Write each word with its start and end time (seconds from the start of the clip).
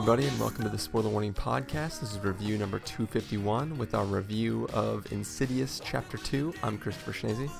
Everybody, 0.00 0.28
and 0.28 0.40
welcome 0.40 0.64
to 0.64 0.70
the 0.70 0.78
Spoiler 0.78 1.10
Warning 1.10 1.34
Podcast. 1.34 2.00
This 2.00 2.12
is 2.12 2.18
review 2.20 2.56
number 2.56 2.78
251 2.78 3.76
with 3.76 3.94
our 3.94 4.06
review 4.06 4.66
of 4.72 5.12
Insidious 5.12 5.78
Chapter 5.84 6.16
2. 6.16 6.54
I'm 6.62 6.78
Christopher 6.78 7.12
Schnese. 7.12 7.50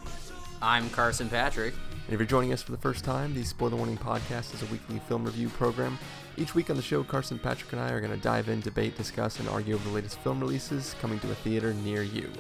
I'm 0.63 0.89
Carson 0.89 1.29
Patrick. 1.29 1.75
And 2.07 2.15
if 2.15 2.19
you're 2.19 2.27
joining 2.27 2.55
us 2.55 2.63
for 2.63 2.73
the 2.73 2.79
first 2.79 3.05
time, 3.05 3.35
the 3.35 3.45
Spoiler 3.45 3.77
Warning 3.77 3.99
Podcast 3.99 4.55
is 4.55 4.63
a 4.63 4.67
weekly 4.73 5.01
film 5.01 5.23
review 5.23 5.51
program. 5.51 5.99
Each 6.39 6.55
week 6.55 6.71
on 6.71 6.77
the 6.77 6.83
show, 6.83 7.05
Carson, 7.05 7.39
Patrick, 7.39 7.75
and 7.75 7.83
I 7.83 7.91
are 7.91 8.01
going 8.01 8.11
to 8.11 8.17
dive 8.17 8.49
in, 8.49 8.63
debate, 8.63 8.97
discuss, 8.97 9.39
and 9.39 9.47
argue 9.47 9.75
over 9.75 9.87
the 9.87 9.95
latest 9.95 10.19
film 10.21 10.41
releases 10.41 10.95
coming 10.99 11.21
to 11.21 11.31
a 11.31 11.35
theater 11.35 11.75
near 11.75 12.03
you. 12.03 12.33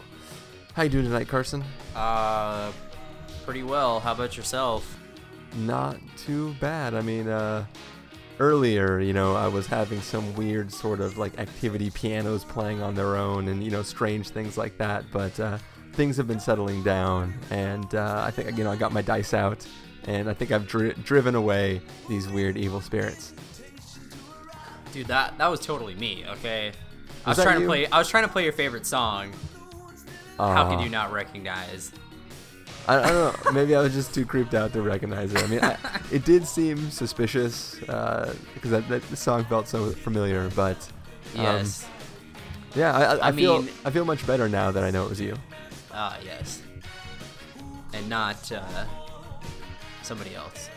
How 0.72 0.84
you 0.84 0.88
doing 0.88 1.04
tonight, 1.04 1.28
Carson? 1.28 1.62
Uh, 1.94 2.72
pretty 3.44 3.64
well. 3.64 4.00
How 4.00 4.12
about 4.12 4.34
yourself? 4.34 4.98
Not 5.58 5.98
too 6.16 6.54
bad. 6.58 6.94
I 6.94 7.02
mean, 7.02 7.28
uh, 7.28 7.66
earlier, 8.40 8.98
you 8.98 9.12
know, 9.12 9.36
I 9.36 9.46
was 9.46 9.66
having 9.66 10.00
some 10.00 10.34
weird 10.34 10.72
sort 10.72 11.00
of 11.00 11.18
like 11.18 11.38
activity 11.38 11.90
pianos 11.90 12.44
playing 12.44 12.82
on 12.82 12.94
their 12.94 13.16
own 13.16 13.48
and, 13.48 13.62
you 13.62 13.70
know, 13.70 13.82
strange 13.82 14.30
things 14.30 14.58
like 14.58 14.76
that. 14.78 15.04
But 15.12 15.38
uh, 15.38 15.58
things 15.92 16.16
have 16.16 16.26
been 16.26 16.40
settling 16.40 16.82
down. 16.82 17.34
And 17.50 17.94
uh, 17.94 18.22
I 18.26 18.30
think, 18.30 18.56
you 18.58 18.64
know, 18.64 18.72
I 18.72 18.76
got 18.76 18.92
my 18.92 19.02
dice 19.02 19.34
out 19.34 19.64
and 20.04 20.28
I 20.28 20.34
think 20.34 20.50
I've 20.50 20.66
dri- 20.66 20.94
driven 21.04 21.34
away 21.34 21.80
these 22.08 22.26
weird 22.28 22.56
evil 22.56 22.80
spirits. 22.80 23.34
Dude, 24.92 25.06
that 25.06 25.38
that 25.38 25.46
was 25.46 25.60
totally 25.60 25.94
me. 25.94 26.24
Okay, 26.30 26.72
I 27.24 27.28
Was 27.30 27.36
was, 27.36 27.44
trying 27.44 27.60
you? 27.60 27.66
to 27.66 27.70
play. 27.70 27.86
I 27.86 27.98
was 27.98 28.08
trying 28.08 28.24
to 28.24 28.28
play 28.30 28.42
your 28.42 28.52
favorite 28.52 28.86
song. 28.86 29.32
How 30.36 30.62
Uh, 30.64 30.70
could 30.74 30.82
you 30.82 30.90
not 30.90 31.12
recognize? 31.12 31.92
I, 32.88 32.96
I 32.98 33.08
don't 33.12 33.44
know. 33.44 33.52
Maybe 33.52 33.74
I 33.76 33.80
was 33.82 33.92
just 33.94 34.12
too 34.14 34.24
creeped 34.24 34.54
out 34.54 34.72
to 34.72 34.82
recognize 34.82 35.32
it. 35.32 35.42
I 35.42 35.46
mean, 35.46 35.60
I, 35.62 35.76
it 36.10 36.24
did 36.24 36.46
seem 36.46 36.90
suspicious 36.90 37.80
uh, 37.82 38.34
because 38.54 38.70
that, 38.70 38.88
that 38.88 39.02
the 39.10 39.16
song 39.16 39.44
felt 39.44 39.68
so 39.68 39.90
familiar. 39.90 40.50
But 40.56 40.76
um, 41.36 41.42
Yes. 41.42 41.86
yeah, 42.74 42.96
I, 42.96 43.02
I, 43.16 43.28
I 43.28 43.32
feel 43.32 43.62
mean- 43.62 43.72
I 43.84 43.90
feel 43.90 44.04
much 44.04 44.26
better 44.26 44.48
now 44.48 44.70
that 44.70 44.82
I 44.82 44.90
know 44.90 45.04
it 45.04 45.10
was 45.10 45.20
you. 45.20 45.36
Ah, 45.92 46.18
yes. 46.24 46.62
And 47.92 48.08
not 48.08 48.50
uh, 48.52 48.84
somebody 50.02 50.34
else. 50.34 50.68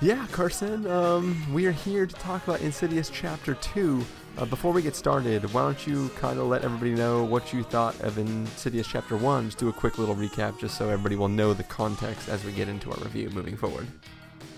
Yeah, 0.00 0.26
Carson, 0.32 0.86
um, 0.90 1.52
we 1.54 1.66
are 1.66 1.72
here 1.72 2.06
to 2.06 2.14
talk 2.16 2.42
about 2.46 2.60
Insidious 2.60 3.08
Chapter 3.08 3.54
2. 3.54 4.04
Uh, 4.38 4.46
before 4.46 4.72
we 4.72 4.80
get 4.80 4.96
started, 4.96 5.44
why 5.52 5.60
don't 5.60 5.86
you 5.86 6.08
kind 6.16 6.38
of 6.38 6.46
let 6.46 6.64
everybody 6.64 6.92
know 6.92 7.22
what 7.22 7.52
you 7.52 7.62
thought 7.62 7.98
of 8.00 8.16
Insidious 8.16 8.86
Chapter 8.86 9.16
1? 9.16 9.46
Just 9.46 9.58
do 9.58 9.68
a 9.68 9.72
quick 9.72 9.98
little 9.98 10.16
recap 10.16 10.58
just 10.58 10.78
so 10.78 10.88
everybody 10.88 11.16
will 11.16 11.28
know 11.28 11.52
the 11.52 11.62
context 11.64 12.30
as 12.30 12.42
we 12.42 12.52
get 12.52 12.66
into 12.66 12.90
our 12.90 12.96
review 12.98 13.28
moving 13.30 13.58
forward. 13.58 13.86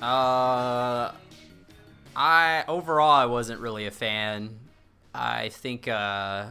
Uh, 0.00 1.10
I 2.14 2.64
overall 2.68 3.10
I 3.10 3.26
wasn't 3.26 3.60
really 3.60 3.86
a 3.86 3.90
fan. 3.90 4.60
I 5.12 5.48
think 5.48 5.88
uh, 5.88 6.46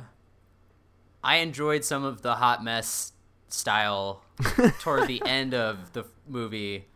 I 1.23 1.37
enjoyed 1.37 1.85
some 1.85 2.03
of 2.03 2.23
the 2.23 2.35
hot 2.35 2.61
mess 2.61 3.13
style 3.47 4.23
toward 4.79 5.07
the 5.07 5.21
end 5.25 5.53
of 5.53 5.93
the 5.93 6.05
movie. 6.27 6.87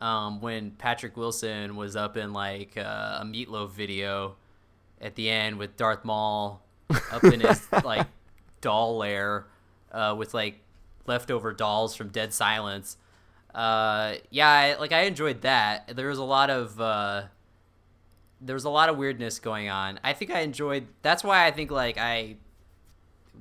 Um, 0.00 0.40
when 0.40 0.72
Patrick 0.72 1.16
Wilson 1.16 1.76
was 1.76 1.94
up 1.94 2.16
in 2.16 2.32
like 2.32 2.76
uh, 2.76 3.18
a 3.20 3.24
Meat 3.24 3.48
Loaf 3.48 3.72
video 3.72 4.36
at 5.00 5.14
the 5.14 5.30
end 5.30 5.58
with 5.58 5.76
Darth 5.76 6.04
Maul 6.04 6.62
up 7.12 7.24
in 7.24 7.40
his 7.40 7.66
like 7.84 8.06
doll 8.60 8.98
lair 8.98 9.46
uh, 9.92 10.14
with 10.18 10.34
like 10.34 10.60
leftover 11.06 11.52
dolls 11.52 11.94
from 11.94 12.08
Dead 12.08 12.32
Silence. 12.32 12.96
Uh, 13.54 14.14
yeah, 14.30 14.48
I, 14.50 14.74
like 14.78 14.92
I 14.92 15.02
enjoyed 15.02 15.42
that. 15.42 15.96
There 15.96 16.08
was 16.08 16.18
a 16.18 16.24
lot 16.24 16.50
of 16.50 16.80
uh, 16.80 17.24
there 18.40 18.54
was 18.54 18.64
a 18.64 18.70
lot 18.70 18.88
of 18.88 18.96
weirdness 18.96 19.38
going 19.38 19.68
on. 19.68 19.98
I 20.04 20.12
think 20.12 20.30
I 20.30 20.40
enjoyed. 20.40 20.86
That's 21.02 21.24
why 21.24 21.46
I 21.46 21.50
think 21.50 21.70
like 21.70 21.98
I 21.98 22.36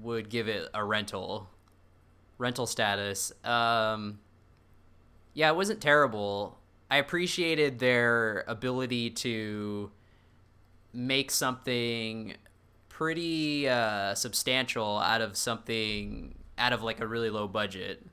would 0.01 0.29
give 0.29 0.47
it 0.47 0.69
a 0.73 0.83
rental 0.83 1.49
rental 2.37 2.67
status. 2.67 3.31
Um, 3.43 4.19
yeah, 5.33 5.49
it 5.49 5.55
wasn't 5.55 5.81
terrible. 5.81 6.57
I 6.89 6.97
appreciated 6.97 7.79
their 7.79 8.45
ability 8.47 9.09
to 9.11 9.91
make 10.93 11.31
something 11.31 12.35
pretty 12.89 13.69
uh, 13.69 14.15
substantial 14.15 14.97
out 14.97 15.21
of 15.21 15.37
something 15.37 16.33
out 16.57 16.73
of 16.73 16.81
like 16.81 16.99
a 16.99 17.07
really 17.07 17.29
low 17.29 17.47
budget. 17.47 18.03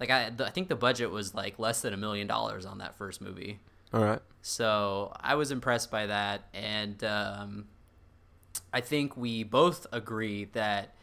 Like 0.00 0.10
I, 0.10 0.30
the, 0.30 0.46
I 0.46 0.50
think 0.50 0.68
the 0.68 0.76
budget 0.76 1.10
was 1.10 1.34
like 1.34 1.58
less 1.58 1.82
than 1.82 1.92
a 1.92 1.96
million 1.96 2.26
dollars 2.26 2.64
on 2.64 2.78
that 2.78 2.96
first 2.96 3.20
movie. 3.20 3.60
All 3.92 4.02
right. 4.02 4.20
So 4.40 5.12
I 5.20 5.34
was 5.34 5.50
impressed 5.50 5.90
by 5.90 6.06
that, 6.06 6.48
and 6.54 7.02
um, 7.04 7.66
I 8.72 8.80
think 8.80 9.16
we 9.16 9.44
both 9.44 9.86
agree 9.92 10.46
that. 10.52 10.94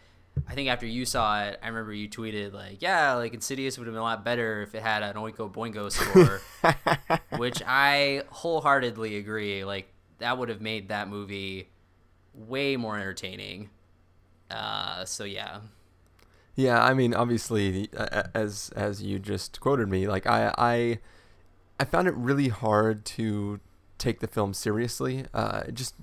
I 0.47 0.53
think 0.53 0.69
after 0.69 0.85
you 0.85 1.05
saw 1.05 1.43
it, 1.43 1.59
I 1.61 1.67
remember 1.67 1.93
you 1.93 2.09
tweeted 2.09 2.53
like, 2.53 2.81
"Yeah, 2.81 3.13
like 3.13 3.33
Insidious 3.33 3.77
would 3.77 3.87
have 3.87 3.93
been 3.93 3.99
a 3.99 4.03
lot 4.03 4.25
better 4.25 4.61
if 4.63 4.73
it 4.73 4.81
had 4.81 5.03
an 5.03 5.15
Oingo 5.15 5.51
Boingo 5.51 5.91
score," 5.91 6.41
which 7.37 7.61
I 7.65 8.23
wholeheartedly 8.29 9.17
agree. 9.17 9.63
Like 9.63 9.93
that 10.19 10.37
would 10.37 10.49
have 10.49 10.61
made 10.61 10.89
that 10.89 11.07
movie 11.07 11.69
way 12.33 12.77
more 12.77 12.97
entertaining. 12.97 13.69
Uh, 14.49 15.05
so 15.05 15.23
yeah, 15.23 15.59
Yeah, 16.55 16.83
I 16.83 16.93
mean, 16.93 17.13
obviously, 17.13 17.89
as 18.33 18.71
as 18.75 19.01
you 19.01 19.19
just 19.19 19.59
quoted 19.59 19.89
me, 19.89 20.07
like 20.07 20.27
I 20.27 20.53
I 20.57 20.99
I 21.79 21.85
found 21.85 22.07
it 22.07 22.15
really 22.15 22.49
hard 22.49 23.05
to 23.05 23.59
take 23.97 24.19
the 24.19 24.27
film 24.27 24.53
seriously. 24.53 25.25
Uh, 25.33 25.63
just 25.71 25.95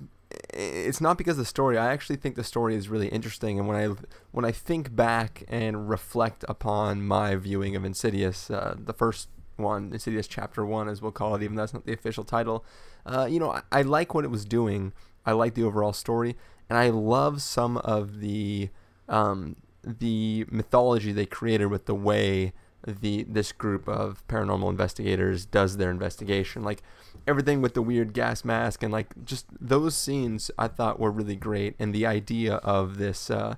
it's 0.53 0.99
not 1.01 1.17
because 1.17 1.33
of 1.33 1.39
the 1.39 1.45
story. 1.45 1.77
I 1.77 1.91
actually 1.91 2.15
think 2.17 2.35
the 2.35 2.43
story 2.43 2.75
is 2.75 2.89
really 2.89 3.07
interesting, 3.09 3.59
and 3.59 3.67
when 3.67 3.77
I 3.77 3.95
when 4.31 4.45
I 4.45 4.51
think 4.51 4.95
back 4.95 5.43
and 5.47 5.89
reflect 5.89 6.43
upon 6.47 7.05
my 7.05 7.35
viewing 7.35 7.75
of 7.75 7.85
Insidious, 7.85 8.49
uh, 8.49 8.75
the 8.77 8.93
first 8.93 9.29
one, 9.57 9.91
Insidious 9.93 10.27
Chapter 10.27 10.65
One, 10.65 10.87
as 10.87 11.01
we'll 11.01 11.11
call 11.11 11.35
it, 11.35 11.43
even 11.43 11.55
though 11.55 11.63
that's 11.63 11.73
not 11.73 11.85
the 11.85 11.93
official 11.93 12.23
title. 12.23 12.65
Uh, 13.05 13.27
you 13.29 13.39
know, 13.39 13.51
I, 13.51 13.61
I 13.71 13.81
like 13.83 14.13
what 14.13 14.23
it 14.23 14.31
was 14.31 14.45
doing. 14.45 14.93
I 15.25 15.33
like 15.33 15.53
the 15.55 15.63
overall 15.63 15.93
story, 15.93 16.35
and 16.69 16.77
I 16.77 16.89
love 16.89 17.41
some 17.41 17.77
of 17.77 18.19
the 18.19 18.69
um, 19.09 19.55
the 19.83 20.45
mythology 20.49 21.11
they 21.11 21.25
created 21.25 21.67
with 21.67 21.85
the 21.85 21.95
way 21.95 22.53
the 22.85 23.23
this 23.27 23.51
group 23.51 23.87
of 23.87 24.25
paranormal 24.27 24.69
investigators 24.69 25.45
does 25.45 25.77
their 25.77 25.91
investigation. 25.91 26.63
Like 26.63 26.81
everything 27.25 27.61
with 27.61 27.73
the 27.73 27.81
weird 27.81 28.13
gas 28.13 28.45
mask 28.45 28.83
and 28.83 28.91
like 28.91 29.25
just 29.25 29.45
those 29.59 29.95
scenes 29.95 30.49
I 30.57 30.67
thought 30.67 30.99
were 30.99 31.11
really 31.11 31.35
great 31.35 31.75
and 31.79 31.93
the 31.93 32.05
idea 32.05 32.55
of 32.55 32.97
this 32.97 33.29
uh 33.29 33.55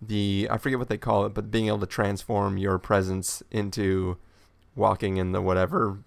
the 0.00 0.48
I 0.50 0.56
forget 0.58 0.78
what 0.78 0.88
they 0.88 0.98
call 0.98 1.26
it, 1.26 1.34
but 1.34 1.50
being 1.50 1.66
able 1.66 1.80
to 1.80 1.86
transform 1.86 2.56
your 2.56 2.78
presence 2.78 3.42
into 3.50 4.16
walking 4.74 5.16
in 5.16 5.32
the 5.32 5.40
whatever 5.40 5.98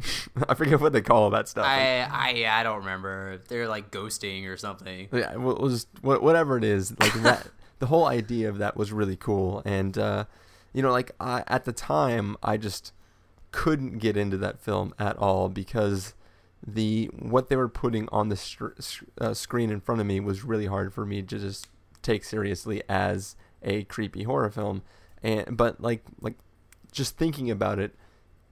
I 0.48 0.54
forget 0.54 0.80
what 0.80 0.92
they 0.92 1.00
call 1.00 1.30
that 1.30 1.48
stuff. 1.48 1.66
I 1.66 2.00
I 2.10 2.60
I 2.60 2.62
don't 2.62 2.78
remember. 2.78 3.40
They're 3.48 3.68
like 3.68 3.90
ghosting 3.90 4.48
or 4.48 4.56
something. 4.56 5.08
yeah, 5.12 5.32
it 5.32 5.40
was 5.40 5.86
wha- 6.02 6.18
whatever 6.20 6.56
it 6.56 6.64
is, 6.64 6.98
like 6.98 7.12
that. 7.22 7.48
the 7.78 7.86
whole 7.86 8.06
idea 8.06 8.48
of 8.48 8.58
that 8.58 8.76
was 8.76 8.92
really 8.92 9.16
cool, 9.16 9.62
and 9.64 9.96
uh, 9.98 10.24
you 10.72 10.82
know, 10.82 10.90
like 10.90 11.12
I, 11.20 11.44
at 11.46 11.64
the 11.64 11.72
time, 11.72 12.36
I 12.42 12.56
just 12.56 12.92
couldn't 13.50 13.98
get 13.98 14.16
into 14.16 14.36
that 14.38 14.58
film 14.58 14.94
at 14.98 15.16
all 15.18 15.48
because 15.48 16.14
the 16.66 17.10
what 17.18 17.48
they 17.48 17.56
were 17.56 17.68
putting 17.68 18.08
on 18.10 18.28
the 18.28 18.36
str- 18.36 18.68
uh, 19.20 19.34
screen 19.34 19.70
in 19.70 19.80
front 19.80 20.00
of 20.00 20.06
me 20.06 20.20
was 20.20 20.44
really 20.44 20.66
hard 20.66 20.94
for 20.94 21.04
me 21.04 21.22
to 21.22 21.38
just 21.38 21.68
take 22.02 22.24
seriously 22.24 22.82
as 22.88 23.36
a 23.62 23.84
creepy 23.84 24.22
horror 24.24 24.50
film, 24.50 24.82
and 25.22 25.56
but 25.56 25.80
like 25.80 26.02
like 26.20 26.38
just 26.92 27.16
thinking 27.16 27.50
about 27.50 27.78
it, 27.78 27.94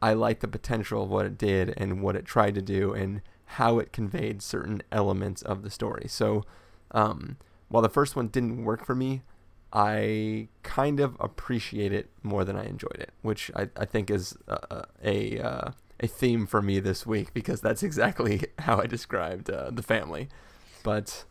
I 0.02 0.14
like 0.14 0.40
the 0.40 0.48
potential 0.48 1.02
of 1.02 1.10
what 1.10 1.26
it 1.26 1.36
did 1.38 1.74
and 1.76 2.02
what 2.02 2.16
it 2.16 2.24
tried 2.24 2.54
to 2.54 2.62
do 2.62 2.92
and 2.92 3.20
how 3.44 3.78
it 3.78 3.92
conveyed 3.92 4.42
certain 4.42 4.82
elements 4.92 5.42
of 5.42 5.62
the 5.62 5.70
story. 5.70 6.06
So, 6.08 6.44
um, 6.92 7.36
while 7.68 7.82
the 7.82 7.88
first 7.88 8.16
one 8.16 8.28
didn't 8.28 8.64
work 8.64 8.84
for 8.84 8.94
me, 8.94 9.22
I 9.72 10.48
kind 10.62 11.00
of 11.00 11.16
appreciate 11.20 11.92
it 11.92 12.10
more 12.22 12.44
than 12.44 12.56
I 12.56 12.64
enjoyed 12.64 12.96
it, 12.98 13.10
which 13.22 13.50
I, 13.54 13.68
I 13.76 13.84
think 13.84 14.10
is 14.10 14.36
a 14.48 14.84
a, 15.04 15.38
uh, 15.38 15.70
a 16.00 16.06
theme 16.06 16.46
for 16.46 16.60
me 16.62 16.80
this 16.80 17.06
week 17.06 17.32
because 17.34 17.60
that's 17.60 17.82
exactly 17.82 18.42
how 18.60 18.80
I 18.80 18.86
described 18.86 19.50
uh, 19.50 19.70
the 19.70 19.82
family. 19.82 20.28
But 20.82 21.24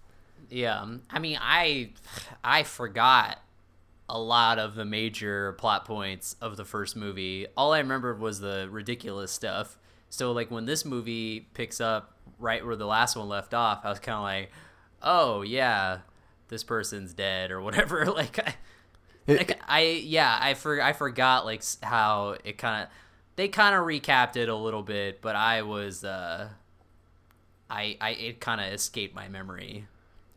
Yeah, 0.49 0.85
I 1.09 1.19
mean, 1.19 1.37
I 1.41 1.91
I 2.43 2.63
forgot 2.63 3.39
a 4.09 4.19
lot 4.19 4.59
of 4.59 4.75
the 4.75 4.85
major 4.85 5.53
plot 5.53 5.85
points 5.85 6.35
of 6.41 6.57
the 6.57 6.65
first 6.65 6.95
movie. 6.95 7.47
All 7.55 7.73
I 7.73 7.79
remembered 7.79 8.19
was 8.19 8.39
the 8.39 8.67
ridiculous 8.69 9.31
stuff. 9.31 9.77
So 10.09 10.31
like 10.31 10.51
when 10.51 10.65
this 10.65 10.85
movie 10.85 11.47
picks 11.53 11.79
up 11.79 12.13
right 12.39 12.65
where 12.65 12.75
the 12.75 12.85
last 12.87 13.15
one 13.15 13.29
left 13.29 13.53
off, 13.53 13.85
I 13.85 13.89
was 13.89 13.99
kind 13.99 14.17
of 14.17 14.23
like, 14.23 14.51
"Oh, 15.03 15.41
yeah, 15.41 15.99
this 16.49 16.63
person's 16.63 17.13
dead 17.13 17.51
or 17.51 17.61
whatever." 17.61 18.05
like 18.11 18.39
I, 18.39 18.55
like 19.27 19.59
I 19.67 19.81
yeah, 19.81 20.37
I 20.41 20.55
for 20.55 20.81
I 20.81 20.93
forgot 20.93 21.45
like 21.45 21.63
how 21.83 22.35
it 22.43 22.57
kind 22.57 22.83
of 22.83 22.89
they 23.35 23.47
kind 23.47 23.75
of 23.75 23.83
recapped 23.83 24.35
it 24.35 24.49
a 24.49 24.55
little 24.55 24.83
bit, 24.83 25.21
but 25.21 25.35
I 25.35 25.61
was 25.61 26.03
uh 26.03 26.49
I, 27.69 27.97
I 28.01 28.09
it 28.11 28.39
kind 28.39 28.59
of 28.61 28.73
escaped 28.73 29.15
my 29.15 29.27
memory. 29.27 29.87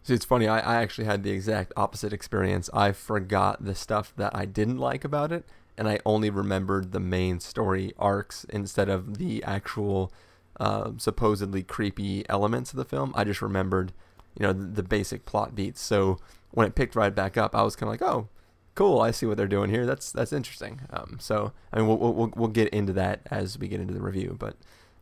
See, 0.02 0.14
it's 0.14 0.24
funny. 0.24 0.48
I, 0.48 0.58
I 0.58 0.82
actually 0.82 1.04
had 1.04 1.22
the 1.22 1.30
exact 1.30 1.72
opposite 1.76 2.12
experience. 2.12 2.68
I 2.74 2.92
forgot 2.92 3.64
the 3.64 3.74
stuff 3.74 4.12
that 4.16 4.34
I 4.34 4.46
didn't 4.46 4.78
like 4.78 5.04
about 5.04 5.30
it, 5.30 5.44
and 5.78 5.88
I 5.88 6.00
only 6.04 6.28
remembered 6.28 6.92
the 6.92 7.00
main 7.00 7.38
story 7.38 7.92
arcs 7.98 8.44
instead 8.48 8.88
of 8.88 9.18
the 9.18 9.44
actual 9.44 10.12
uh, 10.58 10.90
supposedly 10.96 11.62
creepy 11.62 12.28
elements 12.28 12.72
of 12.72 12.76
the 12.76 12.84
film. 12.84 13.12
I 13.16 13.24
just 13.24 13.40
remembered, 13.40 13.92
you 14.38 14.44
know, 14.44 14.52
the, 14.52 14.64
the 14.64 14.82
basic 14.82 15.24
plot 15.24 15.54
beats. 15.54 15.80
So 15.80 16.18
when 16.50 16.66
it 16.66 16.74
picked 16.74 16.96
right 16.96 17.14
back 17.14 17.36
up, 17.36 17.54
I 17.54 17.62
was 17.62 17.76
kind 17.76 17.88
of 17.88 18.00
like, 18.00 18.02
oh, 18.02 18.28
cool. 18.74 19.00
I 19.00 19.12
see 19.12 19.26
what 19.26 19.36
they're 19.36 19.46
doing 19.46 19.70
here. 19.70 19.86
That's 19.86 20.10
that's 20.10 20.32
interesting. 20.32 20.80
Um, 20.90 21.18
so 21.20 21.52
I 21.72 21.78
mean, 21.78 21.86
we'll, 21.86 21.98
we'll 21.98 22.32
we'll 22.34 22.48
get 22.48 22.68
into 22.70 22.92
that 22.94 23.20
as 23.30 23.56
we 23.56 23.68
get 23.68 23.80
into 23.80 23.94
the 23.94 24.02
review, 24.02 24.36
but 24.38 24.56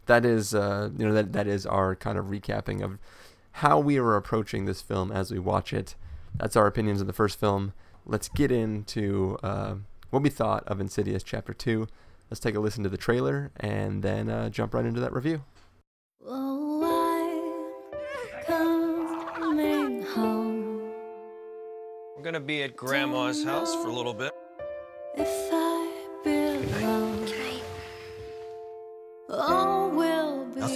that 0.07 0.27
is 0.27 0.55
uh, 0.55 0.91
you 0.97 1.07
know 1.07 1.15
that 1.15 1.33
that 1.33 1.47
is 1.47 1.65
our 1.65 1.97
kind 1.97 2.19
of 2.19 2.27
recapping 2.27 2.83
of 2.83 2.99
how 3.53 3.79
we 3.79 3.99
are 3.99 4.17
approaching 4.17 4.65
this 4.65 4.81
film 4.83 5.11
as 5.13 5.31
we 5.31 5.39
watch 5.39 5.73
it. 5.73 5.95
That's 6.37 6.57
our 6.57 6.67
opinions 6.67 7.01
of 7.01 7.07
the 7.07 7.13
first 7.13 7.39
film. 7.39 7.73
Let's 8.07 8.29
get 8.29 8.51
into 8.51 9.39
uh, 9.43 9.77
what 10.11 10.23
we 10.23 10.31
thought 10.31 10.65
of 10.67 10.81
Insidious 10.81 11.23
Chapter 11.23 11.53
2. 11.53 11.87
Let's 12.31 12.41
take 12.41 12.55
a 12.55 12.61
listen 12.61 12.83
to 12.85 12.89
the 12.89 12.97
trailer 12.97 13.51
and 13.57 14.03
then 14.03 14.29
uh, 14.29 14.49
jump 14.51 14.75
right 14.75 14.85
into 14.85 15.01
that 15.01 15.13
review. 15.13 15.43
Oh, 16.27 16.85
I'm 18.49 19.35
coming 19.35 20.03
home. 20.03 20.93
I'm 22.17 22.23
gonna 22.23 22.41
be 22.41 22.63
at 22.63 22.77
Grandma's 22.77 23.45
house 23.45 23.75
for 23.75 23.89
a 23.89 23.93
little 23.93 24.15
bit. 24.15 24.33
If 25.17 25.50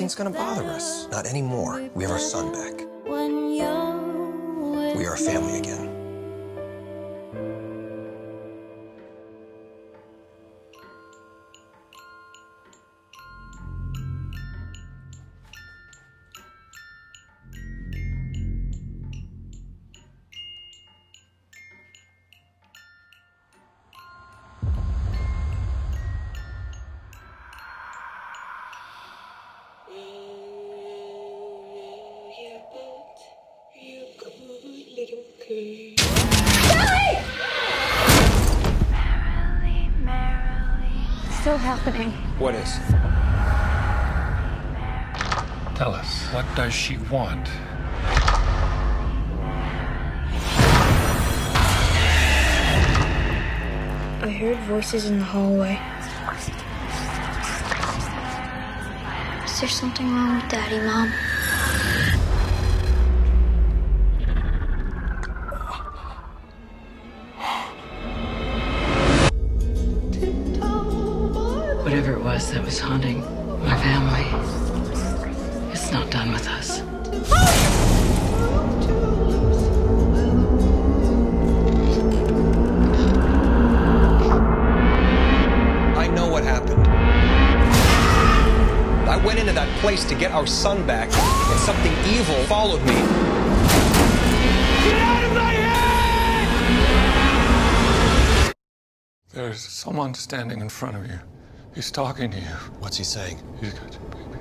Nothing's 0.05 0.17
gonna 0.17 0.37
bother 0.37 0.69
us. 0.69 1.09
Not 1.11 1.25
anymore. 1.25 1.83
We 1.95 2.05
have 2.05 2.13
our 2.13 2.19
son 2.19 2.53
back. 2.53 2.87
when 3.07 3.55
you're 3.55 4.77
with 4.77 4.99
We 4.99 5.07
are 5.07 5.15
a 5.15 5.17
family 5.17 5.59
again. 5.59 5.94
Still 35.45 35.59
happening. 41.59 42.13
What 42.39 42.55
is? 42.55 42.79
Tell 45.77 45.93
us, 45.95 46.33
what 46.33 46.47
does 46.57 46.73
she 46.73 46.97
want? 46.97 47.47
I 54.23 54.31
heard 54.31 54.59
voices 54.61 55.11
in 55.11 55.19
the 55.19 55.25
hallway. 55.27 55.79
Is 59.45 59.61
there 59.61 59.69
something 59.69 60.11
wrong 60.11 60.37
with 60.37 60.49
Daddy, 60.49 60.81
Mom? 60.81 61.13
That 72.55 72.65
was 72.65 72.79
haunting 72.79 73.21
my 73.65 73.77
family, 73.83 74.25
it's 75.73 75.91
not 75.91 76.09
done 76.09 76.31
with 76.31 76.47
us. 76.47 76.83
I 85.99 86.07
know 86.07 86.29
what 86.29 86.45
happened. 86.45 86.87
I 89.09 89.17
went 89.27 89.41
into 89.41 89.53
that 89.53 89.69
place 89.81 90.05
to 90.05 90.15
get 90.15 90.31
our 90.31 90.47
son 90.47 90.87
back, 90.87 91.13
and 91.13 91.59
something 91.59 91.93
evil 92.15 92.41
followed 92.45 92.83
me. 92.83 92.95
Get 94.85 94.99
out 95.01 95.25
of 95.25 95.33
my 95.35 95.53
head! 98.47 98.55
There's 99.33 99.59
someone 99.59 100.15
standing 100.15 100.61
in 100.61 100.69
front 100.69 100.97
of 100.97 101.05
you. 101.09 101.19
He's 101.75 101.91
talking 101.91 102.31
to 102.31 102.37
you. 102.37 102.47
What's 102.79 102.97
he 102.99 103.05
saying? 103.05 103.39
He's 103.61 103.75
got 103.75 103.93
your 103.95 104.03
baby. 104.11 104.39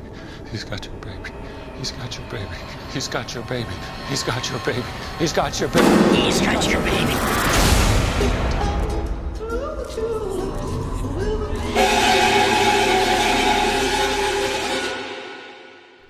He's 0.51 0.63
got 0.63 0.85
your 0.85 0.95
baby. 1.01 1.31
He's 1.79 1.91
got 1.91 2.15
your 2.15 2.25
baby. 2.27 2.53
He's 2.93 3.07
got 3.07 3.33
your 3.33 3.43
baby. 3.43 3.69
He's 4.07 4.23
got 4.23 4.49
your 4.49 4.59
baby. 4.59 4.83
He's 5.17 5.33
got 5.33 5.59
your 5.59 5.69
baby. 5.69 5.87
He's 6.21 6.41
got 6.41 6.69
your 6.69 6.81
baby. 6.81 7.13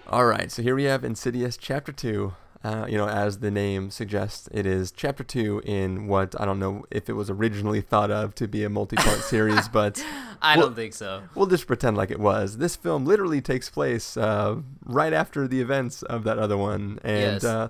All 0.07 0.25
right, 0.25 0.51
so 0.51 0.61
here 0.61 0.75
we 0.75 0.83
have 0.83 1.05
Insidious 1.05 1.55
Chapter 1.55 1.93
2. 1.93 2.33
Uh, 2.63 2.85
you 2.87 2.97
know, 2.97 3.09
as 3.09 3.39
the 3.39 3.51
name 3.51 3.91
suggests, 3.91 4.47
it 4.53 4.65
is 4.65 4.89
Chapter 4.91 5.21
2 5.23 5.63
in 5.65 6.07
what 6.07 6.39
I 6.39 6.45
don't 6.45 6.59
know 6.59 6.85
if 6.89 7.09
it 7.09 7.13
was 7.13 7.29
originally 7.29 7.81
thought 7.81 8.09
of 8.09 8.33
to 8.35 8.47
be 8.47 8.63
a 8.63 8.69
multi 8.69 8.95
part 8.95 9.19
series, 9.33 9.67
but 9.67 10.01
I 10.41 10.55
Well- 10.55 10.67
don't 10.67 10.75
think 10.75 10.93
so. 10.93 11.23
we'll 11.35 11.47
just 11.47 11.67
pretend 11.67 11.97
like 11.97 12.09
it 12.09 12.19
was. 12.21 12.57
This 12.59 12.77
film 12.77 13.05
literally 13.05 13.41
takes 13.41 13.69
place 13.69 14.15
uh, 14.15 14.61
right 14.85 15.11
after 15.11 15.45
the 15.45 15.59
events 15.59 16.03
of 16.03 16.23
that 16.23 16.39
other 16.39 16.55
one, 16.57 16.99
and 17.03 17.41
Yes. 17.41 17.43
uh, 17.43 17.67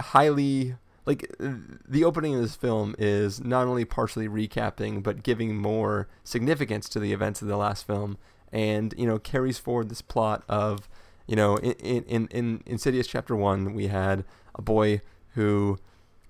highly 0.00 0.76
like 1.04 1.32
the 1.38 2.04
opening 2.04 2.34
of 2.34 2.42
this 2.42 2.56
film 2.56 2.94
is 2.98 3.42
not 3.44 3.66
only 3.68 3.84
partially 3.84 4.28
recapping 4.28 5.02
but 5.04 5.22
giving 5.22 5.56
more 5.56 6.08
significance 6.24 6.88
to 6.88 6.98
the 6.98 7.12
events 7.12 7.40
of 7.42 7.48
the 7.48 7.56
last 7.56 7.86
film, 7.86 8.18
and 8.52 8.92
you 8.98 9.06
know 9.06 9.18
carries 9.18 9.58
forward 9.58 9.88
this 9.88 10.02
plot 10.02 10.42
of 10.48 10.88
you 11.26 11.36
know 11.36 11.56
in 11.56 11.72
in 11.72 12.04
in, 12.04 12.28
in 12.28 12.62
Insidious 12.66 13.06
Chapter 13.06 13.36
One 13.36 13.74
we 13.74 13.88
had 13.88 14.24
a 14.54 14.62
boy 14.62 15.00
who 15.34 15.78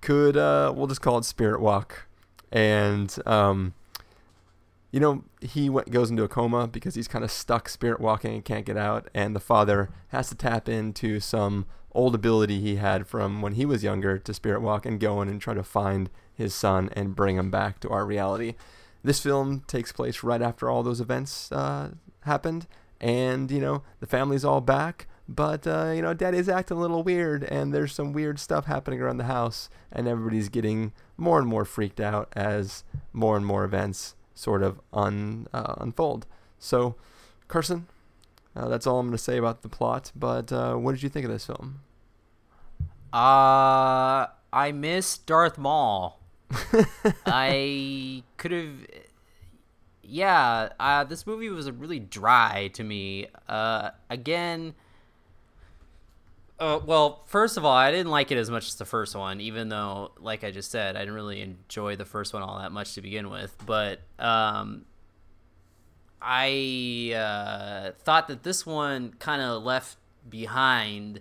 could 0.01 0.37
uh, 0.37 0.73
we'll 0.75 0.87
just 0.87 1.01
call 1.01 1.19
it 1.19 1.25
spirit 1.25 1.61
walk, 1.61 2.07
and 2.53 3.17
um, 3.27 3.75
you 4.97 5.01
know, 5.01 5.25
he 5.43 5.69
went, 5.69 5.91
goes 5.91 6.11
into 6.11 6.23
a 6.23 6.29
coma 6.29 6.67
because 6.67 6.95
he's 6.95 7.07
kind 7.07 7.23
of 7.23 7.31
stuck 7.31 7.69
spirit 7.69 8.01
walking 8.01 8.33
and 8.33 8.45
can't 8.45 8.65
get 8.65 8.79
out. 8.79 9.11
And 9.13 9.37
the 9.37 9.41
father 9.41 9.91
has 10.09 10.31
to 10.31 10.35
tap 10.35 10.71
into 10.71 11.21
some 11.21 11.67
old 11.93 12.15
ability 12.15 12.61
he 12.61 12.77
had 12.77 13.07
from 13.07 13.43
when 13.43 13.55
he 13.55 13.67
was 13.67 13.85
younger 13.85 14.17
to 14.17 14.33
spirit 14.33 14.63
walk 14.63 14.87
and 14.87 14.99
go 14.99 15.21
in 15.21 15.29
and 15.29 15.39
try 15.39 15.53
to 15.53 15.63
find 15.63 16.09
his 16.33 16.55
son 16.55 16.89
and 16.95 17.15
bring 17.15 17.37
him 17.37 17.51
back 17.51 17.79
to 17.81 17.91
our 17.91 18.07
reality. 18.07 18.55
This 19.05 19.21
film 19.21 19.65
takes 19.67 19.93
place 19.93 20.23
right 20.23 20.41
after 20.41 20.71
all 20.71 20.83
those 20.83 21.01
events 21.01 21.53
uh, 21.53 21.91
happened. 22.21 22.67
And, 23.01 23.51
you 23.51 23.61
know, 23.61 23.83
the 24.01 24.07
family's 24.07 24.45
all 24.45 24.61
back. 24.61 25.07
But, 25.29 25.67
uh, 25.67 25.93
you 25.95 26.03
know, 26.03 26.15
daddy's 26.15 26.49
acting 26.49 26.77
a 26.77 26.81
little 26.81 27.03
weird. 27.03 27.45
And 27.45 27.75
there's 27.75 27.95
some 27.95 28.13
weird 28.13 28.39
stuff 28.39 28.67
happening 28.67 29.01
around 29.01 29.19
the 29.19 29.25
house. 29.25 29.69
And 29.93 30.07
everybody's 30.09 30.49
getting 30.49 30.93
more 31.17 31.39
and 31.39 31.49
more 31.49 31.65
freaked 31.65 32.01
out 32.01 32.33
as 32.35 32.85
more 33.13 33.37
and 33.37 33.45
more 33.45 33.65
events 33.65 34.15
sort 34.35 34.63
of 34.63 34.81
un, 34.93 35.49
uh, 35.53 35.75
unfold. 35.79 36.27
So, 36.59 36.97
Carson, 37.49 37.87
uh, 38.55 38.69
that's 38.69 38.87
all 38.87 38.99
I'm 38.99 39.07
going 39.07 39.17
to 39.17 39.23
say 39.23 39.37
about 39.37 39.63
the 39.63 39.69
plot. 39.69 40.13
But 40.15 40.53
uh, 40.53 40.75
what 40.75 40.93
did 40.93 41.03
you 41.03 41.09
think 41.09 41.25
of 41.25 41.33
this 41.33 41.47
film? 41.47 41.81
Uh, 43.13 44.27
I 44.53 44.73
miss 44.73 45.19
Darth 45.19 45.59
Maul. 45.59 46.21
I 47.27 48.23
could 48.37 48.53
have. 48.53 48.87
Yeah, 50.09 50.71
uh, 50.79 51.05
this 51.05 51.27
movie 51.27 51.49
was 51.49 51.71
really 51.71 51.99
dry 51.99 52.71
to 52.75 52.85
me. 52.85 53.27
Uh, 53.49 53.91
again. 54.09 54.75
Uh, 56.59 56.81
well, 56.87 57.23
first 57.27 57.59
of 57.59 57.67
all, 57.67 57.77
I 57.77 57.91
didn't 57.91 58.11
like 58.11 58.31
it 58.31 58.39
as 58.39 58.51
much 58.51 58.67
as 58.67 58.77
the 58.77 58.87
first 58.87 59.15
one, 59.15 59.43
even 59.43 59.69
though, 59.69 60.13
like 60.19 60.43
I 60.43 60.51
just 60.51 60.71
said, 60.71 60.97
I 60.97 61.01
didn't 61.01 61.15
really 61.15 61.43
enjoy 61.43 61.97
the 61.97 62.07
first 62.07 62.33
one 62.33 62.43
all 62.43 62.59
that 62.59 62.73
much 62.73 62.95
to 62.95 63.03
begin 63.03 63.29
with. 63.29 63.55
But 63.67 64.01
um, 64.19 64.87
I 66.23 67.13
uh, 67.15 67.93
thought 68.03 68.29
that 68.29 68.43
this 68.43 68.65
one 68.65 69.15
kind 69.19 69.43
of 69.43 69.65
left 69.65 69.99
behind 70.29 71.21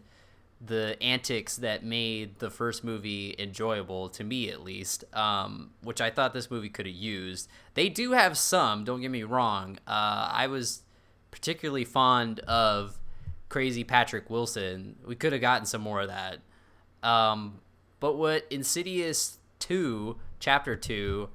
the 0.59 1.01
antics 1.01 1.57
that 1.57 1.83
made 1.83 2.39
the 2.39 2.49
first 2.49 2.83
movie 2.83 3.35
enjoyable 3.37 4.09
to 4.09 4.23
me 4.23 4.49
at 4.49 4.61
least 4.61 5.03
um, 5.13 5.71
which 5.81 5.99
i 6.01 6.09
thought 6.09 6.33
this 6.33 6.49
movie 6.49 6.69
could 6.69 6.85
have 6.85 6.95
used 6.95 7.49
they 7.73 7.89
do 7.89 8.13
have 8.13 8.37
some 8.37 8.83
don't 8.83 9.01
get 9.01 9.11
me 9.11 9.23
wrong 9.23 9.77
uh, 9.87 10.29
i 10.31 10.47
was 10.47 10.83
particularly 11.31 11.83
fond 11.83 12.39
of 12.41 12.97
crazy 13.49 13.83
Patrick 13.83 14.29
Wilson. 14.29 14.95
We 15.05 15.15
could 15.15 15.31
have 15.31 15.41
gotten 15.41 15.65
some 15.65 15.81
more 15.81 16.01
of 16.01 16.07
that. 16.07 16.39
Um, 17.03 17.59
but 17.99 18.17
what 18.17 18.45
Insidious 18.49 19.37
2, 19.59 20.17
Chapter 20.39 20.75
2, 20.75 21.29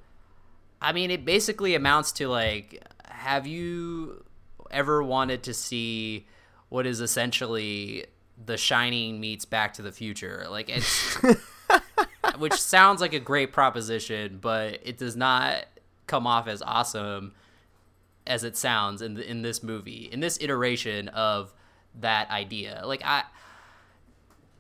I 0.83 0.93
mean, 0.93 1.11
it 1.11 1.25
basically 1.25 1.75
amounts 1.75 2.13
to 2.13 2.29
like, 2.29 2.83
have 3.07 3.47
you 3.47 4.25
ever 4.71 5.03
wanted 5.03 5.43
to 5.45 5.55
see 5.55 6.27
what 6.69 6.87
is 6.87 7.01
essentially 7.01 8.07
The 8.45 8.57
Shining 8.57 9.21
meets 9.21 9.45
Back 9.45 9.75
to 9.75 9.83
the 9.83 9.93
Future? 9.93 10.47
Like, 10.49 10.69
it's. 10.69 11.19
which 12.39 12.55
sounds 12.55 13.01
like 13.01 13.13
a 13.13 13.21
great 13.21 13.53
proposition, 13.53 14.39
but 14.41 14.81
it 14.83 14.99
does 14.99 15.15
not 15.15 15.67
come 16.07 16.27
off 16.27 16.49
as 16.49 16.63
awesome 16.63 17.33
as 18.27 18.45
it 18.45 18.57
sounds 18.57 19.03
in 19.03 19.15
the, 19.15 19.31
in 19.31 19.43
this 19.43 19.63
movie, 19.63 20.09
in 20.11 20.21
this 20.21 20.39
iteration 20.41 21.09
of 21.09 21.53
that 22.01 22.31
idea. 22.31 22.83
Like 22.85 23.03
I 23.05 23.25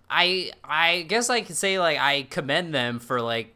I 0.09 0.53
I 0.65 1.03
guess 1.03 1.31
I 1.31 1.41
could 1.41 1.57
say 1.57 1.79
like 1.79 1.99
I 1.99 2.23
commend 2.23 2.75
them 2.75 2.99
for 2.99 3.21
like 3.21 3.55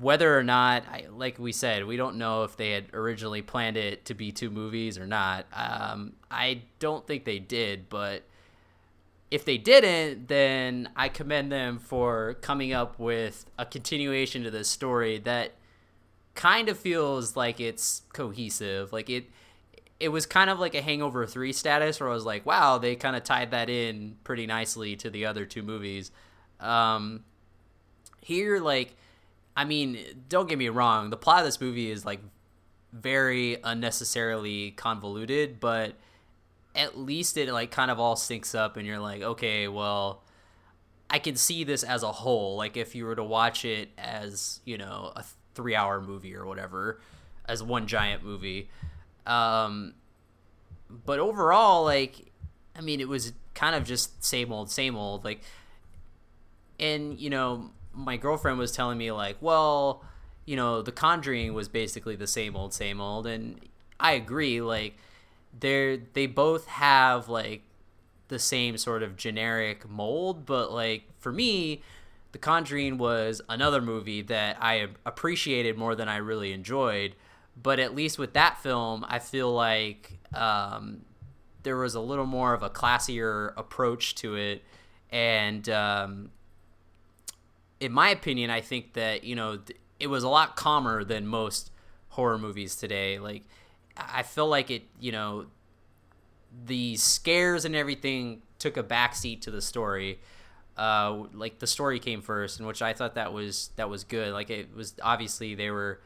whether 0.00 0.36
or 0.36 0.42
not 0.42 0.84
I, 0.90 1.06
like 1.10 1.38
we 1.38 1.52
said 1.52 1.84
we 1.84 1.96
don't 1.96 2.16
know 2.16 2.44
if 2.44 2.56
they 2.56 2.72
had 2.72 2.86
originally 2.92 3.42
planned 3.42 3.76
it 3.76 4.06
to 4.06 4.14
be 4.14 4.32
two 4.32 4.50
movies 4.50 4.98
or 4.98 5.06
not. 5.06 5.46
Um 5.52 6.14
I 6.30 6.62
don't 6.78 7.06
think 7.06 7.24
they 7.24 7.38
did, 7.38 7.88
but 7.88 8.22
if 9.30 9.44
they 9.44 9.58
didn't, 9.58 10.28
then 10.28 10.88
I 10.94 11.08
commend 11.08 11.50
them 11.50 11.78
for 11.78 12.34
coming 12.34 12.72
up 12.72 12.98
with 12.98 13.46
a 13.58 13.66
continuation 13.66 14.44
to 14.44 14.50
this 14.50 14.68
story 14.68 15.18
that 15.18 15.52
kind 16.34 16.68
of 16.68 16.78
feels 16.78 17.34
like 17.34 17.60
it's 17.60 18.02
cohesive. 18.12 18.92
Like 18.92 19.10
it 19.10 19.30
it 19.98 20.10
was 20.10 20.26
kind 20.26 20.50
of 20.50 20.60
like 20.60 20.74
a 20.74 20.82
Hangover 20.82 21.26
3 21.26 21.52
status 21.52 22.00
where 22.00 22.10
I 22.10 22.12
was 22.12 22.24
like, 22.26 22.44
wow, 22.44 22.76
they 22.78 22.96
kind 22.96 23.16
of 23.16 23.24
tied 23.24 23.50
that 23.52 23.70
in 23.70 24.16
pretty 24.24 24.46
nicely 24.46 24.94
to 24.96 25.08
the 25.08 25.24
other 25.24 25.46
two 25.46 25.62
movies. 25.62 26.10
Um, 26.60 27.24
here, 28.20 28.60
like, 28.60 28.94
I 29.56 29.64
mean, 29.64 29.98
don't 30.28 30.48
get 30.48 30.58
me 30.58 30.68
wrong, 30.68 31.08
the 31.08 31.16
plot 31.16 31.38
of 31.38 31.44
this 31.46 31.62
movie 31.62 31.90
is 31.90 32.04
like 32.04 32.20
very 32.92 33.56
unnecessarily 33.64 34.72
convoluted, 34.72 35.60
but 35.60 35.94
at 36.76 36.98
least 36.98 37.36
it 37.36 37.50
like 37.50 37.70
kind 37.70 37.90
of 37.90 37.98
all 37.98 38.14
syncs 38.14 38.54
up 38.54 38.76
and 38.76 38.86
you're 38.86 39.00
like, 39.00 39.22
okay, 39.22 39.66
well, 39.66 40.22
I 41.08 41.18
can 41.18 41.36
see 41.36 41.64
this 41.64 41.82
as 41.82 42.02
a 42.02 42.12
whole. 42.12 42.56
Like, 42.56 42.76
if 42.76 42.94
you 42.94 43.06
were 43.06 43.16
to 43.16 43.24
watch 43.24 43.64
it 43.64 43.88
as, 43.96 44.60
you 44.64 44.76
know, 44.76 45.12
a 45.16 45.24
three 45.54 45.74
hour 45.74 46.00
movie 46.00 46.34
or 46.34 46.46
whatever, 46.46 47.00
as 47.46 47.62
one 47.62 47.86
giant 47.86 48.22
movie. 48.22 48.68
Um, 49.26 49.94
but 51.04 51.18
overall, 51.18 51.84
like, 51.84 52.30
I 52.76 52.80
mean, 52.80 53.00
it 53.00 53.08
was 53.08 53.32
kind 53.54 53.74
of 53.74 53.84
just 53.84 54.22
same 54.22 54.52
old, 54.52 54.70
same 54.70 54.96
old. 54.96 55.24
Like, 55.24 55.40
and 56.78 57.18
you 57.18 57.30
know, 57.30 57.70
my 57.94 58.16
girlfriend 58.16 58.58
was 58.58 58.72
telling 58.72 58.98
me 58.98 59.10
like, 59.12 59.36
well, 59.40 60.04
you 60.44 60.56
know, 60.56 60.82
The 60.82 60.92
Conjuring 60.92 61.54
was 61.54 61.68
basically 61.68 62.16
the 62.16 62.26
same 62.26 62.54
old, 62.54 62.74
same 62.74 63.00
old, 63.00 63.26
and 63.26 63.60
I 63.98 64.12
agree. 64.12 64.60
Like, 64.60 64.96
they're 65.58 65.98
they 66.12 66.26
both 66.26 66.66
have 66.66 67.28
like 67.28 67.62
the 68.28 68.38
same 68.38 68.76
sort 68.76 69.02
of 69.02 69.16
generic 69.16 69.88
mold, 69.88 70.46
but 70.46 70.72
like 70.72 71.04
for 71.18 71.32
me, 71.32 71.82
The 72.32 72.38
Conjuring 72.38 72.98
was 72.98 73.40
another 73.48 73.80
movie 73.80 74.22
that 74.22 74.56
I 74.60 74.88
appreciated 75.04 75.76
more 75.76 75.94
than 75.94 76.08
I 76.08 76.16
really 76.16 76.52
enjoyed 76.52 77.14
but 77.60 77.78
at 77.80 77.94
least 77.94 78.18
with 78.18 78.34
that 78.34 78.62
film, 78.62 79.04
I 79.08 79.18
feel 79.18 79.52
like 79.52 80.18
um, 80.34 81.02
there 81.62 81.76
was 81.76 81.94
a 81.94 82.00
little 82.00 82.26
more 82.26 82.52
of 82.52 82.62
a 82.62 82.68
classier 82.68 83.52
approach 83.56 84.14
to 84.16 84.36
it, 84.36 84.62
and 85.10 85.66
um, 85.70 86.30
in 87.80 87.92
my 87.92 88.10
opinion, 88.10 88.50
I 88.50 88.60
think 88.60 88.92
that 88.92 89.24
you 89.24 89.34
know 89.34 89.60
it 89.98 90.08
was 90.08 90.22
a 90.22 90.28
lot 90.28 90.56
calmer 90.56 91.02
than 91.02 91.26
most 91.26 91.70
horror 92.10 92.38
movies 92.38 92.76
today. 92.76 93.18
Like 93.18 93.44
I 93.96 94.22
feel 94.22 94.48
like 94.48 94.70
it, 94.70 94.84
you 95.00 95.12
know, 95.12 95.46
the 96.66 96.96
scares 96.96 97.64
and 97.64 97.74
everything 97.74 98.42
took 98.58 98.76
a 98.76 98.82
backseat 98.82 99.42
to 99.42 99.50
the 99.50 99.62
story. 99.62 100.20
Uh, 100.76 101.24
like 101.32 101.58
the 101.58 101.66
story 101.66 101.98
came 101.98 102.20
first, 102.20 102.58
and 102.58 102.66
which 102.68 102.82
I 102.82 102.92
thought 102.92 103.14
that 103.14 103.32
was 103.32 103.70
that 103.76 103.88
was 103.88 104.04
good. 104.04 104.32
Like 104.32 104.50
it 104.50 104.74
was 104.74 104.94
obviously 105.02 105.54
they 105.54 105.70
were 105.70 106.00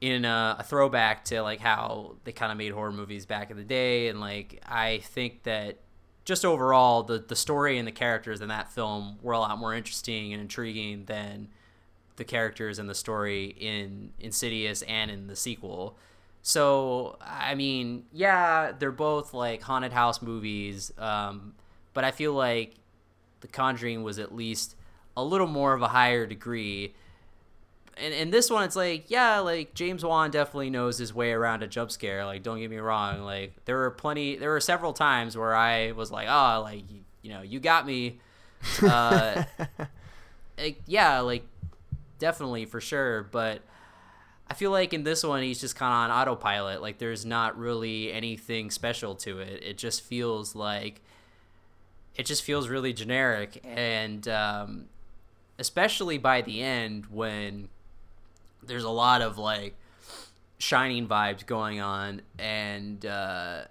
in 0.00 0.24
a, 0.24 0.56
a, 0.58 0.62
throwback 0.62 1.24
to 1.24 1.42
like 1.42 1.60
how 1.60 2.14
they 2.24 2.32
kind 2.32 2.52
of 2.52 2.58
made 2.58 2.72
horror 2.72 2.92
movies 2.92 3.26
back 3.26 3.50
in 3.50 3.56
the 3.56 3.64
day 3.64 4.08
and 4.08 4.20
like 4.20 4.62
i 4.66 4.98
think 4.98 5.42
that 5.42 5.78
just 6.24 6.44
overall 6.44 7.02
the, 7.02 7.18
the 7.18 7.34
story 7.34 7.78
and 7.78 7.88
the 7.88 7.92
characters 7.92 8.40
in 8.40 8.48
that 8.48 8.70
film 8.70 9.18
were 9.22 9.32
a 9.32 9.38
lot 9.38 9.58
more 9.58 9.74
interesting 9.74 10.32
and 10.32 10.40
intriguing 10.40 11.04
than 11.06 11.48
the 12.16 12.24
characters 12.24 12.78
and 12.78 12.88
the 12.88 12.94
story 12.94 13.46
in 13.58 14.10
insidious 14.20 14.82
and 14.82 15.10
in 15.10 15.26
the 15.26 15.36
sequel 15.36 15.96
so 16.48 17.18
i 17.20 17.54
mean 17.54 18.04
yeah 18.10 18.72
they're 18.78 18.90
both 18.90 19.34
like 19.34 19.60
haunted 19.60 19.92
house 19.92 20.22
movies 20.22 20.90
um, 20.96 21.52
but 21.92 22.04
i 22.04 22.10
feel 22.10 22.32
like 22.32 22.74
the 23.40 23.46
conjuring 23.48 24.02
was 24.02 24.18
at 24.18 24.34
least 24.34 24.74
a 25.14 25.22
little 25.22 25.46
more 25.46 25.74
of 25.74 25.82
a 25.82 25.88
higher 25.88 26.24
degree 26.24 26.94
and 28.00 28.14
in 28.14 28.30
this 28.30 28.48
one, 28.48 28.62
it's 28.62 28.76
like, 28.76 29.10
yeah, 29.10 29.40
like 29.40 29.74
James 29.74 30.04
Wan 30.04 30.30
definitely 30.30 30.70
knows 30.70 30.98
his 30.98 31.12
way 31.12 31.32
around 31.32 31.64
a 31.64 31.66
jump 31.66 31.90
scare. 31.90 32.24
Like, 32.24 32.44
don't 32.44 32.60
get 32.60 32.70
me 32.70 32.76
wrong. 32.76 33.22
Like, 33.22 33.54
there 33.64 33.76
were 33.76 33.90
plenty, 33.90 34.36
there 34.36 34.50
were 34.50 34.60
several 34.60 34.92
times 34.92 35.36
where 35.36 35.52
I 35.52 35.90
was 35.90 36.12
like, 36.12 36.28
oh, 36.30 36.60
like, 36.62 36.88
you, 36.88 37.00
you 37.22 37.30
know, 37.30 37.42
you 37.42 37.58
got 37.58 37.86
me. 37.86 38.20
Uh, 38.80 39.42
like, 40.58 40.80
yeah, 40.86 41.18
like, 41.18 41.42
definitely 42.20 42.66
for 42.66 42.80
sure. 42.80 43.24
But 43.24 43.62
I 44.50 44.54
feel 44.54 44.70
like 44.70 44.94
in 44.94 45.04
this 45.04 45.24
one, 45.24 45.42
he's 45.42 45.60
just 45.60 45.76
kind 45.76 45.92
of 45.92 46.10
on 46.10 46.22
autopilot. 46.22 46.80
Like, 46.80 46.98
there's 46.98 47.26
not 47.26 47.58
really 47.58 48.12
anything 48.12 48.70
special 48.70 49.14
to 49.16 49.40
it. 49.40 49.62
It 49.62 49.78
just 49.78 50.02
feels 50.02 50.54
like, 50.54 51.02
it 52.16 52.24
just 52.26 52.42
feels 52.42 52.68
really 52.68 52.92
generic. 52.92 53.60
And, 53.64 54.26
um, 54.28 54.86
especially 55.58 56.18
by 56.18 56.40
the 56.40 56.62
end 56.62 57.06
when 57.06 57.68
there's 58.62 58.84
a 58.84 58.90
lot 58.90 59.20
of 59.20 59.38
like 59.38 59.74
shining 60.58 61.06
vibes 61.06 61.44
going 61.44 61.80
on 61.80 62.22
and 62.38 63.04
uh, 63.04 63.62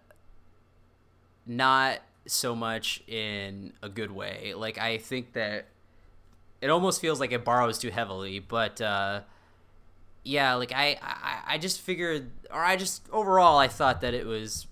not 1.45 1.99
so 2.25 2.55
much 2.55 3.01
in 3.07 3.71
a 3.81 3.89
good 3.89 4.11
way. 4.11 4.53
Like 4.55 4.77
I 4.77 4.97
think 4.97 5.33
that 5.33 5.67
it 6.61 6.69
almost 6.69 6.99
feels 6.99 7.19
like 7.19 7.31
it 7.31 7.45
borrows 7.45 7.77
too 7.77 7.89
heavily, 7.89 8.39
but 8.39 8.81
uh, 8.81 9.21
yeah, 10.27 10.55
like 10.55 10.71
I, 10.73 10.97
I 11.01 11.55
I 11.55 11.57
just 11.57 11.81
figured 11.81 12.29
or 12.51 12.63
I 12.63 12.75
just 12.75 13.07
overall 13.11 13.57
I 13.57 13.67
thought 13.67 14.01
that 14.01 14.13
it 14.13 14.25
was 14.25 14.67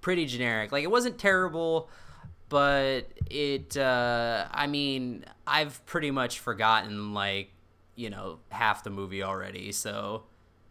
pretty 0.00 0.26
generic. 0.26 0.72
Like 0.72 0.84
it 0.84 0.90
wasn't 0.90 1.18
terrible, 1.18 1.90
but 2.48 3.02
it 3.30 3.76
uh, 3.76 4.46
I 4.50 4.66
mean, 4.66 5.24
I've 5.46 5.84
pretty 5.86 6.10
much 6.10 6.38
forgotten 6.38 7.12
like 7.14 7.50
you 8.00 8.08
know 8.08 8.38
half 8.48 8.82
the 8.82 8.88
movie 8.88 9.22
already 9.22 9.70
so 9.72 10.22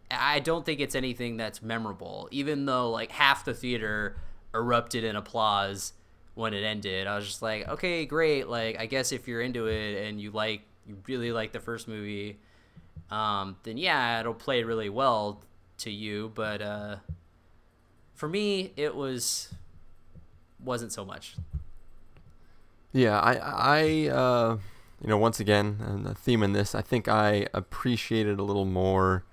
i 0.09 0.39
don't 0.39 0.65
think 0.65 0.79
it's 0.79 0.95
anything 0.95 1.37
that's 1.37 1.61
memorable 1.61 2.27
even 2.31 2.65
though 2.65 2.89
like 2.89 3.11
half 3.11 3.45
the 3.45 3.53
theater 3.53 4.17
erupted 4.55 5.03
in 5.03 5.15
applause 5.15 5.93
when 6.33 6.55
it 6.55 6.63
ended 6.63 7.05
i 7.05 7.15
was 7.15 7.27
just 7.27 7.43
like 7.43 7.67
okay 7.67 8.03
great 8.03 8.47
like 8.47 8.79
i 8.79 8.87
guess 8.87 9.11
if 9.11 9.27
you're 9.27 9.41
into 9.41 9.67
it 9.67 10.07
and 10.07 10.19
you 10.19 10.31
like 10.31 10.61
you 10.87 10.97
really 11.07 11.31
like 11.31 11.51
the 11.51 11.59
first 11.59 11.87
movie 11.87 12.39
um, 13.11 13.57
then 13.63 13.77
yeah 13.77 14.19
it'll 14.19 14.33
play 14.33 14.63
really 14.63 14.89
well 14.89 15.41
to 15.77 15.89
you 15.89 16.31
but 16.35 16.61
uh, 16.61 16.97
for 18.13 18.27
me 18.27 18.73
it 18.75 18.95
was 18.95 19.53
wasn't 20.63 20.91
so 20.91 21.05
much 21.05 21.35
yeah 22.91 23.19
i 23.19 23.33
i 23.35 24.07
uh 24.09 24.57
you 25.01 25.07
know, 25.07 25.17
once 25.17 25.39
again, 25.39 25.77
and 25.79 26.05
the 26.05 26.13
theme 26.13 26.43
in 26.43 26.53
this, 26.53 26.75
I 26.75 26.81
think 26.81 27.07
I 27.07 27.47
appreciate 27.53 28.27
it 28.27 28.37
a 28.37 28.43
little 28.43 28.65
more 28.65 29.23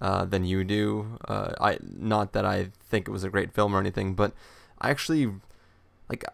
uh, 0.00 0.24
than 0.24 0.44
you 0.44 0.64
do. 0.64 1.18
Uh, 1.28 1.52
I 1.60 1.78
not 1.82 2.32
that 2.32 2.46
I 2.46 2.70
think 2.88 3.06
it 3.06 3.10
was 3.10 3.22
a 3.22 3.28
great 3.28 3.52
film 3.52 3.74
or 3.74 3.78
anything, 3.78 4.14
but 4.14 4.32
I 4.80 4.90
actually 4.90 5.30
like 6.08 6.24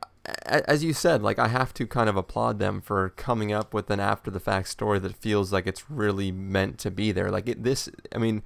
as 0.47 0.83
you 0.83 0.92
said, 0.92 1.23
like 1.23 1.38
I 1.38 1.49
have 1.49 1.73
to 1.75 1.87
kind 1.87 2.09
of 2.09 2.16
applaud 2.16 2.59
them 2.59 2.80
for 2.80 3.11
coming 3.11 3.52
up 3.52 3.73
with 3.75 3.90
an 3.90 4.00
after 4.00 4.30
the 4.30 4.40
fact 4.40 4.68
story 4.68 4.99
that 5.00 5.16
feels 5.16 5.52
like 5.52 5.66
it's 5.66 5.90
really 5.90 6.33
meant 6.33 6.78
to 6.78 6.90
be 6.90 7.12
there. 7.12 7.30
Like 7.30 7.49
it, 7.49 7.62
this, 7.62 7.88
I 8.14 8.18
mean, 8.18 8.42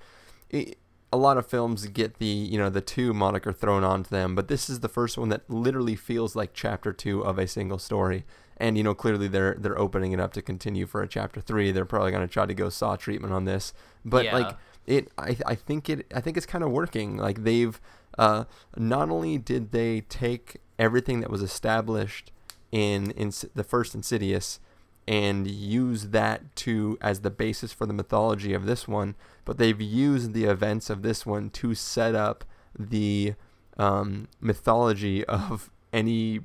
it, 0.50 0.78
a 1.12 1.16
lot 1.16 1.38
of 1.38 1.46
films 1.46 1.86
get 1.86 2.18
the 2.18 2.26
you 2.26 2.58
know 2.58 2.70
the 2.70 2.80
two 2.80 3.12
moniker 3.12 3.52
thrown 3.52 3.82
onto 3.84 4.10
them, 4.10 4.34
but 4.34 4.48
this 4.48 4.68
is 4.70 4.80
the 4.80 4.88
first 4.88 5.18
one 5.18 5.28
that 5.30 5.48
literally 5.48 5.96
feels 5.96 6.36
like 6.36 6.50
chapter 6.54 6.92
two 6.92 7.22
of 7.22 7.38
a 7.38 7.46
single 7.48 7.78
story 7.78 8.24
and 8.58 8.76
you 8.76 8.84
know 8.84 8.94
clearly 8.94 9.26
they're 9.26 9.56
they're 9.58 9.78
opening 9.78 10.12
it 10.12 10.20
up 10.20 10.32
to 10.34 10.42
continue 10.42 10.86
for 10.86 11.02
a 11.02 11.08
chapter 11.08 11.40
three. 11.40 11.72
They're 11.72 11.84
probably 11.84 12.12
going 12.12 12.26
to 12.26 12.32
try 12.32 12.46
to 12.46 12.54
go 12.54 12.68
saw 12.68 12.94
treatment 12.96 13.32
on 13.32 13.44
this, 13.44 13.72
but 14.04 14.26
Yeah. 14.26 14.36
like 14.36 14.56
it, 14.86 15.08
I 15.18 15.36
I 15.46 15.54
think 15.54 15.88
it 15.88 16.06
I 16.14 16.20
think 16.20 16.36
it's 16.36 16.46
kind 16.46 16.62
of 16.62 16.70
working. 16.70 17.16
Like 17.16 17.42
they've 17.42 17.80
uh, 18.18 18.44
not 18.76 19.08
only 19.10 19.38
did 19.38 19.72
they 19.72 20.02
take 20.02 20.58
everything 20.80 21.20
that 21.20 21.30
was 21.30 21.42
established 21.42 22.32
in 22.72 23.12
in 23.12 23.30
the 23.54 23.62
first 23.62 23.94
Insidious 23.94 24.58
and 25.06 25.46
use 25.46 26.08
that 26.08 26.54
to 26.54 26.96
as 27.00 27.20
the 27.20 27.30
basis 27.30 27.72
for 27.72 27.86
the 27.86 27.92
mythology 27.92 28.52
of 28.54 28.64
this 28.64 28.86
one, 28.86 29.14
but 29.44 29.58
they've 29.58 29.80
used 29.80 30.32
the 30.32 30.44
events 30.44 30.88
of 30.88 31.02
this 31.02 31.26
one 31.26 31.50
to 31.50 31.74
set 31.74 32.14
up 32.14 32.44
the 32.78 33.34
um, 33.76 34.28
mythology 34.40 35.24
of 35.24 35.70
any 35.92 36.40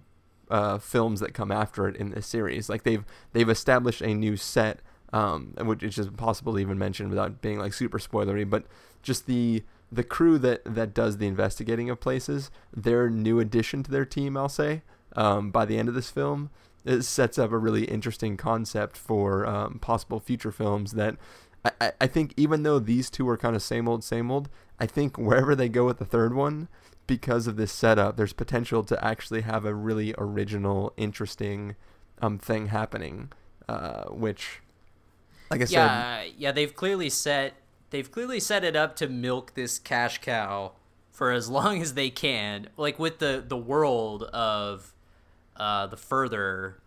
uh, 0.50 0.78
films 0.78 1.20
that 1.20 1.34
come 1.34 1.52
after 1.52 1.88
it 1.88 1.96
in 1.96 2.12
this 2.12 2.28
series. 2.28 2.70
Like 2.70 2.84
they've 2.84 3.06
they've 3.34 3.50
established 3.50 4.02
a 4.02 4.14
new 4.14 4.36
set, 4.36 4.80
um, 5.14 5.54
which 5.60 5.84
is 5.84 5.98
impossible 6.00 6.54
to 6.54 6.60
even 6.60 6.78
mention 6.78 7.10
without 7.10 7.42
being 7.42 7.60
like 7.60 7.74
super 7.74 8.00
spoilery. 8.00 8.50
But 8.50 8.66
just 9.04 9.28
the 9.28 9.64
the 9.92 10.04
crew 10.04 10.38
that 10.40 10.62
that 10.66 10.94
does 10.94 11.18
the 11.18 11.28
investigating 11.28 11.90
of 11.90 12.00
places, 12.00 12.52
their 12.76 13.10
new 13.10 13.40
addition 13.40 13.84
to 13.84 13.92
their 13.92 14.06
team, 14.06 14.36
I'll 14.38 14.50
say, 14.50 14.82
um, 15.16 15.52
by 15.52 15.66
the 15.66 15.78
end 15.78 15.90
of 15.90 15.96
this 15.96 16.10
film, 16.10 16.50
it 16.84 17.04
sets 17.04 17.38
up 17.38 17.52
a 17.52 17.58
really 17.58 17.86
interesting 17.86 18.38
concept 18.38 18.98
for 18.98 19.46
um, 19.46 19.80
possible 19.80 20.20
future 20.20 20.52
films 20.52 20.94
that. 20.94 21.16
I, 21.82 21.94
I 22.00 22.06
think 22.06 22.36
even 22.38 22.62
though 22.62 22.78
these 22.78 23.10
two 23.10 23.28
are 23.28 23.38
kind 23.38 23.56
of 23.56 23.64
same 23.64 23.88
old, 23.90 24.04
same 24.04 24.30
old, 24.30 24.50
I 24.80 24.86
think 24.86 25.18
wherever 25.18 25.56
they 25.56 25.68
go 25.68 25.84
with 25.86 25.98
the 25.98 26.06
third 26.06 26.36
one, 26.36 26.68
because 27.08 27.48
of 27.48 27.56
this 27.56 27.72
setup, 27.72 28.18
there's 28.18 28.34
potential 28.34 28.84
to 28.84 29.04
actually 29.04 29.42
have 29.42 29.66
a 29.66 29.74
really 29.74 30.14
original, 30.18 30.94
interesting 30.98 31.76
um, 32.22 32.38
thing 32.38 32.68
happening, 32.68 33.32
uh, 33.68 34.06
which, 34.06 34.62
like 35.50 35.62
I 35.62 35.66
yeah, 35.70 36.22
said, 36.22 36.34
yeah, 36.38 36.52
they've 36.52 36.74
clearly 36.74 37.10
set 37.10 37.54
they've 37.90 38.10
clearly 38.12 38.40
set 38.40 38.64
it 38.64 38.76
up 38.76 38.96
to 38.98 39.08
milk 39.08 39.54
this 39.56 39.80
cash 39.80 40.20
cow 40.22 40.74
for 41.12 41.32
as 41.32 41.50
long 41.50 41.82
as 41.82 41.94
they 41.94 42.10
can, 42.10 42.70
like 42.78 43.00
with 43.00 43.20
the 43.20 43.44
the 43.46 43.58
world 43.58 44.24
of 44.24 44.94
uh, 45.58 45.88
the 45.88 45.98
further. 45.98 46.82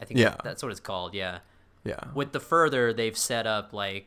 I 0.00 0.04
think 0.04 0.18
Yeah. 0.18 0.36
that's 0.42 0.62
what 0.62 0.72
it's 0.72 0.80
called. 0.80 1.14
Yeah, 1.14 1.38
yeah, 1.84 2.00
with 2.14 2.32
the 2.32 2.40
further 2.40 2.92
they've 2.92 3.16
set 3.16 3.46
up 3.46 3.72
like 3.72 4.06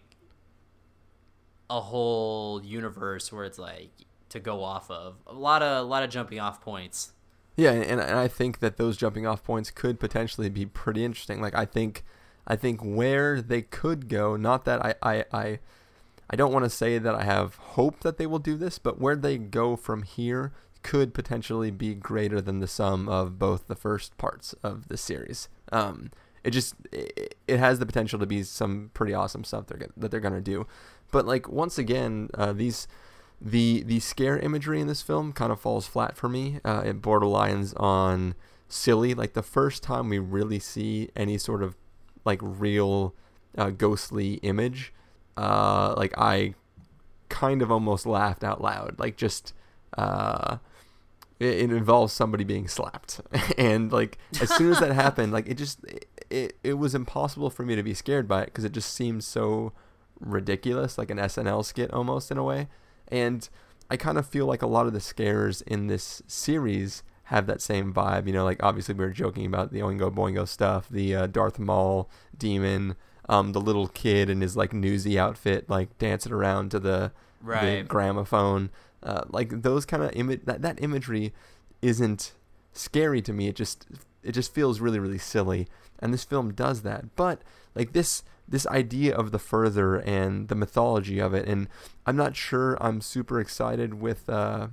a 1.69 1.81
whole 1.81 2.61
universe 2.63 3.31
where 3.31 3.43
it's 3.45 3.59
like 3.59 3.91
to 4.29 4.39
go 4.39 4.63
off 4.63 4.89
of 4.91 5.15
a 5.27 5.33
lot 5.33 5.61
of 5.61 5.85
a 5.85 5.87
lot 5.87 6.03
of 6.03 6.09
jumping 6.09 6.39
off 6.39 6.61
points. 6.61 7.13
Yeah, 7.55 7.71
and, 7.71 7.99
and 7.99 8.19
I 8.19 8.27
think 8.27 8.59
that 8.59 8.77
those 8.77 8.97
jumping 8.97 9.25
off 9.25 9.43
points 9.43 9.71
could 9.71 9.99
potentially 9.99 10.49
be 10.49 10.65
pretty 10.65 11.03
interesting. 11.03 11.41
Like 11.41 11.55
I 11.55 11.65
think, 11.65 12.03
I 12.45 12.55
think 12.55 12.81
where 12.83 13.41
they 13.41 13.63
could 13.63 14.07
go. 14.09 14.35
Not 14.35 14.65
that 14.65 14.85
I 14.85 14.95
I 15.01 15.25
I, 15.33 15.59
I 16.29 16.35
don't 16.35 16.51
want 16.53 16.65
to 16.65 16.69
say 16.69 16.97
that 16.97 17.15
I 17.15 17.23
have 17.23 17.55
hope 17.55 18.01
that 18.01 18.17
they 18.17 18.25
will 18.25 18.39
do 18.39 18.57
this, 18.57 18.79
but 18.79 18.99
where 18.99 19.15
they 19.15 19.37
go 19.37 19.75
from 19.75 20.03
here 20.03 20.51
could 20.83 21.13
potentially 21.13 21.71
be 21.71 21.95
greater 21.95 22.39
than 22.41 22.59
the 22.59 22.67
sum 22.67 23.09
of 23.09 23.39
both 23.39 23.67
the 23.67 23.75
first 23.75 24.17
parts 24.17 24.53
of 24.63 24.87
the 24.87 24.97
series. 24.97 25.49
Um, 25.71 26.11
it 26.43 26.51
just 26.51 26.75
it, 26.91 27.35
it 27.47 27.59
has 27.59 27.79
the 27.79 27.85
potential 27.85 28.19
to 28.19 28.25
be 28.25 28.43
some 28.43 28.91
pretty 28.93 29.13
awesome 29.13 29.43
stuff 29.43 29.67
they're 29.67 29.89
that 29.97 30.11
they're 30.11 30.19
gonna 30.19 30.41
do. 30.41 30.67
But 31.11 31.25
like 31.25 31.49
once 31.49 31.77
again, 31.77 32.29
uh, 32.33 32.53
these 32.53 32.87
the 33.41 33.83
the 33.83 33.99
scare 33.99 34.39
imagery 34.39 34.79
in 34.79 34.87
this 34.87 35.01
film 35.01 35.33
kind 35.33 35.51
of 35.51 35.59
falls 35.59 35.87
flat 35.87 36.15
for 36.15 36.29
me. 36.29 36.59
Uh, 36.63 36.83
it 36.85 37.01
borderlines 37.01 37.79
on 37.79 38.35
silly. 38.67 39.13
Like 39.13 39.33
the 39.33 39.43
first 39.43 39.83
time 39.83 40.09
we 40.09 40.19
really 40.19 40.59
see 40.59 41.09
any 41.15 41.37
sort 41.37 41.61
of 41.61 41.75
like 42.25 42.39
real 42.41 43.13
uh, 43.57 43.69
ghostly 43.69 44.35
image, 44.35 44.93
uh, 45.37 45.93
like 45.95 46.13
I 46.17 46.55
kind 47.29 47.61
of 47.61 47.71
almost 47.71 48.05
laughed 48.05 48.43
out 48.43 48.61
loud. 48.61 48.95
Like 48.97 49.17
just 49.17 49.53
uh, 49.97 50.57
it, 51.39 51.55
it 51.55 51.71
involves 51.71 52.13
somebody 52.13 52.43
being 52.43 52.67
slapped, 52.67 53.21
and 53.57 53.91
like 53.91 54.17
as 54.41 54.53
soon 54.55 54.71
as 54.71 54.79
that 54.79 54.91
happened, 55.05 55.31
like 55.31 55.47
it 55.47 55.57
just 55.57 55.79
it, 56.29 56.57
it 56.63 56.73
was 56.73 56.95
impossible 56.95 57.49
for 57.49 57.63
me 57.63 57.75
to 57.75 57.83
be 57.83 57.93
scared 57.93 58.27
by 58.27 58.41
it 58.41 58.45
because 58.45 58.65
it 58.65 58.71
just 58.71 58.93
seemed 58.93 59.23
so 59.23 59.73
ridiculous, 60.19 60.97
like 60.97 61.11
an 61.11 61.17
SNL 61.17 61.63
skit 61.63 61.93
almost 61.93 62.31
in 62.31 62.37
a 62.37 62.43
way. 62.43 62.67
And 63.07 63.47
I 63.89 63.97
kind 63.97 64.17
of 64.17 64.27
feel 64.27 64.45
like 64.45 64.61
a 64.61 64.67
lot 64.67 64.87
of 64.87 64.93
the 64.93 64.99
scares 64.99 65.61
in 65.61 65.87
this 65.87 66.21
series 66.27 67.03
have 67.25 67.45
that 67.47 67.61
same 67.61 67.93
vibe. 67.93 68.27
You 68.27 68.33
know, 68.33 68.43
like 68.43 68.61
obviously 68.63 68.95
we 68.95 69.05
were 69.05 69.11
joking 69.11 69.45
about 69.45 69.71
the 69.71 69.79
Oingo 69.79 70.13
Boingo 70.13 70.47
stuff, 70.47 70.89
the 70.89 71.15
uh, 71.15 71.27
Darth 71.27 71.59
Maul 71.59 72.09
demon, 72.37 72.95
um, 73.29 73.51
the 73.51 73.61
little 73.61 73.87
kid 73.87 74.29
in 74.29 74.41
his 74.41 74.55
like 74.55 74.73
newsy 74.73 75.17
outfit, 75.19 75.69
like 75.69 75.97
dancing 75.97 76.31
around 76.31 76.71
to 76.71 76.79
the, 76.79 77.11
the 77.81 77.87
gramophone. 77.87 78.69
Uh, 79.03 79.23
like 79.29 79.61
those 79.61 79.85
kind 79.85 80.03
of 80.03 80.11
image 80.13 80.41
that 80.45 80.61
that 80.61 80.81
imagery 80.81 81.33
isn't 81.81 82.33
scary 82.73 83.21
to 83.21 83.33
me. 83.33 83.47
It 83.47 83.55
just 83.55 83.85
it 84.23 84.31
just 84.31 84.53
feels 84.53 84.79
really 84.79 84.99
really 84.99 85.17
silly, 85.19 85.67
and 85.99 86.13
this 86.13 86.23
film 86.23 86.53
does 86.53 86.81
that. 86.81 87.15
But 87.15 87.41
like 87.75 87.93
this 87.93 88.23
this 88.47 88.65
idea 88.67 89.15
of 89.15 89.31
the 89.31 89.39
further 89.39 89.97
and 89.97 90.47
the 90.47 90.55
mythology 90.55 91.19
of 91.19 91.33
it, 91.33 91.47
and 91.47 91.67
I'm 92.05 92.15
not 92.15 92.35
sure 92.35 92.77
I'm 92.79 93.01
super 93.01 93.39
excited 93.39 93.95
with 93.95 94.27
uh, 94.29 94.67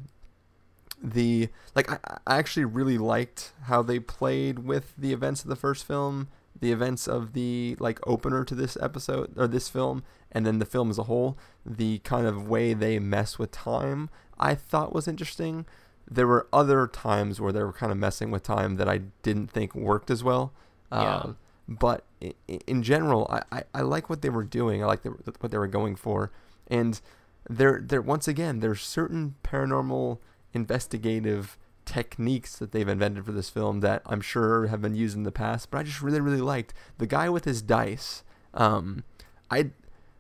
the 1.03 1.49
like. 1.75 1.91
I, 1.91 1.99
I 2.27 2.39
actually 2.39 2.65
really 2.65 2.99
liked 2.99 3.53
how 3.65 3.83
they 3.83 3.99
played 3.99 4.61
with 4.61 4.95
the 4.97 5.13
events 5.13 5.43
of 5.43 5.49
the 5.49 5.57
first 5.57 5.87
film, 5.87 6.29
the 6.65 6.73
events 6.73 7.07
of 7.07 7.35
the 7.35 7.77
like 7.79 8.01
opener 8.07 8.43
to 8.43 8.55
this 8.55 8.79
episode 8.81 9.37
or 9.37 9.47
this 9.47 9.69
film, 9.69 10.03
and 10.33 10.47
then 10.47 10.61
the 10.61 10.65
film 10.65 10.89
as 10.89 10.99
a 10.99 11.03
whole. 11.03 11.37
The 11.67 11.99
kind 11.99 12.27
of 12.27 12.49
way 12.49 12.73
they 12.73 12.99
mess 12.99 13.39
with 13.39 13.51
time, 13.51 14.09
I 14.39 14.55
thought 14.55 14.95
was 14.95 15.07
interesting. 15.07 15.67
There 16.11 16.27
were 16.27 16.49
other 16.55 16.87
times 16.87 17.39
where 17.39 17.53
they 17.53 17.63
were 17.63 17.75
kind 17.75 17.93
of 17.93 17.99
messing 17.99 18.31
with 18.31 18.43
time 18.43 18.77
that 18.77 18.89
I 18.89 19.03
didn't 19.23 19.49
think 19.49 19.75
worked 19.75 20.11
as 20.11 20.25
well. 20.25 20.55
Yeah. 20.91 21.17
Um, 21.17 21.37
but 21.69 22.07
in, 22.23 22.33
in 22.67 22.83
general, 22.83 23.27
I, 23.31 23.43
I, 23.59 23.63
I 23.75 23.81
like 23.83 24.09
what 24.09 24.23
they 24.23 24.31
were 24.31 24.45
doing. 24.45 24.83
I 24.83 24.87
like 24.87 25.03
the, 25.03 25.11
what 25.41 25.51
they 25.51 25.59
were 25.59 25.67
going 25.67 25.97
for, 25.97 26.33
and 26.67 26.99
there 27.47 27.79
there 27.85 28.01
once 28.01 28.27
again 28.27 28.61
there's 28.61 28.81
certain 28.81 29.35
paranormal 29.45 30.19
investigative 30.55 31.59
techniques 31.85 32.57
that 32.57 32.73
they've 32.73 32.89
invented 32.89 33.25
for 33.25 33.33
this 33.33 33.51
film 33.51 33.81
that 33.81 34.03
I'm 34.07 34.21
sure 34.21 34.67
have 34.67 34.83
been 34.83 34.95
used 34.95 35.17
in 35.17 35.23
the 35.23 35.33
past. 35.33 35.71
But 35.71 35.79
I 35.79 35.83
just 35.83 36.03
really 36.03 36.21
really 36.21 36.41
liked 36.41 36.75
the 36.99 37.07
guy 37.07 37.29
with 37.29 37.45
his 37.45 37.63
dice. 37.63 38.23
Um, 38.53 39.05
I 39.51 39.71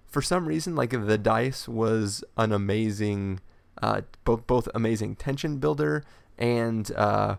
for 0.06 0.22
some 0.22 0.46
reason 0.46 0.76
like 0.76 0.90
the 0.90 1.18
dice 1.18 1.68
was 1.68 2.22
an 2.36 2.52
amazing, 2.52 3.40
uh, 3.82 4.02
both 4.24 4.46
both 4.46 4.68
amazing 4.74 5.16
tension 5.16 5.58
builder 5.58 6.04
and 6.38 6.90
uh, 6.96 7.36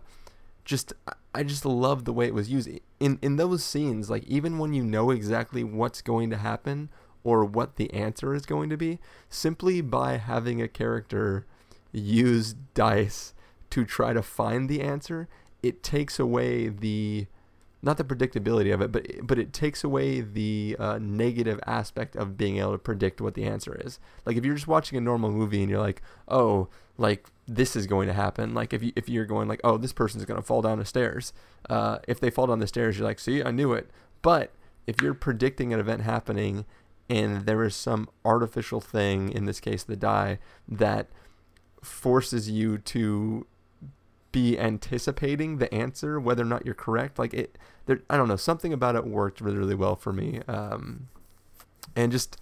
just 0.64 0.92
I 1.34 1.42
just 1.42 1.64
love 1.64 2.04
the 2.04 2.12
way 2.12 2.26
it 2.26 2.34
was 2.34 2.50
used 2.50 2.68
in 3.00 3.18
in 3.22 3.36
those 3.36 3.64
scenes. 3.64 4.10
Like 4.10 4.24
even 4.24 4.58
when 4.58 4.74
you 4.74 4.82
know 4.82 5.10
exactly 5.10 5.64
what's 5.64 6.02
going 6.02 6.30
to 6.30 6.36
happen 6.36 6.90
or 7.24 7.44
what 7.44 7.76
the 7.76 7.92
answer 7.92 8.34
is 8.34 8.46
going 8.46 8.70
to 8.70 8.76
be, 8.76 8.98
simply 9.28 9.80
by 9.80 10.16
having 10.16 10.62
a 10.62 10.68
character 10.68 11.44
use 11.92 12.54
dice 12.74 13.32
to 13.70 13.84
try 13.84 14.12
to 14.12 14.22
find 14.22 14.68
the 14.68 14.80
answer, 14.80 15.28
it 15.62 15.82
takes 15.82 16.18
away 16.18 16.68
the 16.68 17.26
not 17.82 17.98
the 17.98 18.04
predictability 18.04 18.72
of 18.74 18.80
it, 18.80 18.90
but 18.90 19.06
but 19.22 19.38
it 19.38 19.52
takes 19.52 19.84
away 19.84 20.20
the 20.20 20.76
uh, 20.78 20.98
negative 21.00 21.60
aspect 21.66 22.16
of 22.16 22.36
being 22.36 22.58
able 22.58 22.72
to 22.72 22.78
predict 22.78 23.20
what 23.20 23.34
the 23.34 23.44
answer 23.44 23.80
is. 23.84 24.00
Like 24.24 24.36
if 24.36 24.44
you're 24.44 24.54
just 24.54 24.66
watching 24.66 24.98
a 24.98 25.00
normal 25.00 25.30
movie 25.30 25.60
and 25.60 25.70
you're 25.70 25.80
like, 25.80 26.02
oh, 26.26 26.68
like 26.98 27.28
this 27.46 27.76
is 27.76 27.86
going 27.86 28.08
to 28.08 28.14
happen. 28.14 28.54
Like 28.54 28.72
if 28.72 28.82
you 28.82 28.92
if 28.96 29.08
you're 29.08 29.26
going 29.26 29.46
like, 29.46 29.60
oh, 29.62 29.76
this 29.76 29.92
person's 29.92 30.24
gonna 30.24 30.42
fall 30.42 30.62
down 30.62 30.78
the 30.78 30.84
stairs. 30.84 31.32
Uh, 31.68 31.98
if 32.08 32.18
they 32.18 32.30
fall 32.30 32.46
down 32.46 32.58
the 32.58 32.66
stairs, 32.66 32.98
you're 32.98 33.06
like, 33.06 33.20
see, 33.20 33.42
I 33.42 33.50
knew 33.50 33.72
it. 33.72 33.90
But 34.22 34.52
if 34.86 35.00
you're 35.00 35.14
predicting 35.14 35.72
an 35.72 35.80
event 35.80 36.02
happening 36.02 36.64
and 37.08 37.46
there 37.46 37.62
is 37.62 37.76
some 37.76 38.08
artificial 38.24 38.80
thing, 38.80 39.30
in 39.30 39.44
this 39.44 39.60
case 39.60 39.84
the 39.84 39.96
die, 39.96 40.38
that 40.66 41.08
forces 41.82 42.50
you 42.50 42.78
to 42.78 43.46
be 44.36 44.58
anticipating 44.58 45.56
the 45.56 45.72
answer, 45.72 46.20
whether 46.20 46.42
or 46.42 46.46
not 46.46 46.66
you're 46.66 46.74
correct. 46.74 47.18
Like 47.18 47.32
it, 47.32 47.56
there, 47.86 48.02
I 48.10 48.18
don't 48.18 48.28
know, 48.28 48.36
something 48.36 48.70
about 48.70 48.94
it 48.94 49.06
worked 49.06 49.40
really, 49.40 49.56
really 49.56 49.74
well 49.74 49.96
for 49.96 50.12
me. 50.12 50.42
Um, 50.46 51.08
and 51.96 52.12
just, 52.12 52.36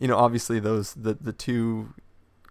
you 0.00 0.08
know, 0.08 0.16
obviously 0.16 0.60
those 0.60 0.94
the 0.94 1.12
the 1.12 1.34
two 1.34 1.92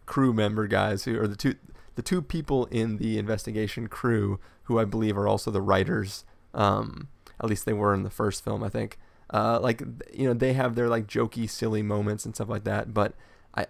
crew 0.05 0.33
member 0.33 0.67
guys 0.67 1.05
who 1.05 1.19
are 1.19 1.25
the 1.25 1.35
two 1.35 1.55
the 1.95 2.03
two 2.03 2.21
people 2.21 2.67
in 2.67 2.97
the 2.97 3.17
investigation 3.17 3.87
crew 3.87 4.39
who 4.65 4.77
I 4.77 4.85
believe 4.85 5.17
are 5.17 5.27
also 5.27 5.49
the 5.49 5.63
writers. 5.63 6.23
Um, 6.53 7.07
at 7.39 7.49
least 7.49 7.65
they 7.65 7.73
were 7.73 7.91
in 7.91 8.03
the 8.03 8.11
first 8.11 8.43
film, 8.43 8.63
I 8.63 8.69
think. 8.69 8.99
Uh, 9.33 9.59
like 9.59 9.81
you 10.13 10.27
know, 10.27 10.35
they 10.35 10.53
have 10.53 10.75
their 10.75 10.89
like 10.89 11.07
jokey, 11.07 11.49
silly 11.49 11.81
moments 11.81 12.23
and 12.23 12.35
stuff 12.35 12.49
like 12.49 12.65
that. 12.65 12.93
But 12.93 13.15
I, 13.55 13.65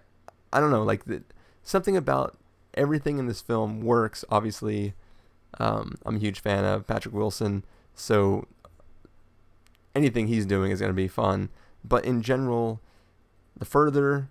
I 0.52 0.60
don't 0.60 0.70
know, 0.70 0.82
like 0.82 1.06
the, 1.06 1.22
something 1.62 1.96
about 1.96 2.36
everything 2.74 3.18
in 3.18 3.26
this 3.26 3.40
film 3.40 3.80
works. 3.80 4.26
Obviously, 4.28 4.92
um, 5.58 5.96
I'm 6.04 6.16
a 6.16 6.18
huge 6.18 6.40
fan 6.40 6.64
of 6.64 6.86
Patrick 6.86 7.14
Wilson, 7.14 7.64
so 7.94 8.46
anything 9.94 10.26
he's 10.28 10.46
doing 10.46 10.70
is 10.70 10.80
going 10.80 10.90
to 10.90 10.94
be 10.94 11.08
fun. 11.08 11.50
But 11.84 12.04
in 12.04 12.22
general, 12.22 12.80
the 13.56 13.64
further 13.64 14.28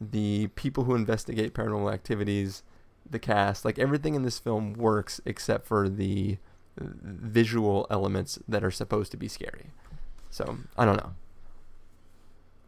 the 0.00 0.48
people 0.48 0.84
who 0.84 0.94
investigate 0.94 1.54
paranormal 1.54 1.92
activities, 1.92 2.62
the 3.08 3.18
cast, 3.18 3.64
like 3.64 3.78
everything 3.78 4.14
in 4.14 4.22
this 4.22 4.38
film 4.38 4.74
works 4.74 5.20
except 5.24 5.66
for 5.66 5.88
the 5.88 6.38
visual 6.78 7.86
elements 7.90 8.38
that 8.48 8.64
are 8.64 8.70
supposed 8.70 9.10
to 9.12 9.16
be 9.16 9.28
scary. 9.28 9.70
So 10.30 10.58
I 10.76 10.84
don't 10.84 10.96
know. 10.96 11.14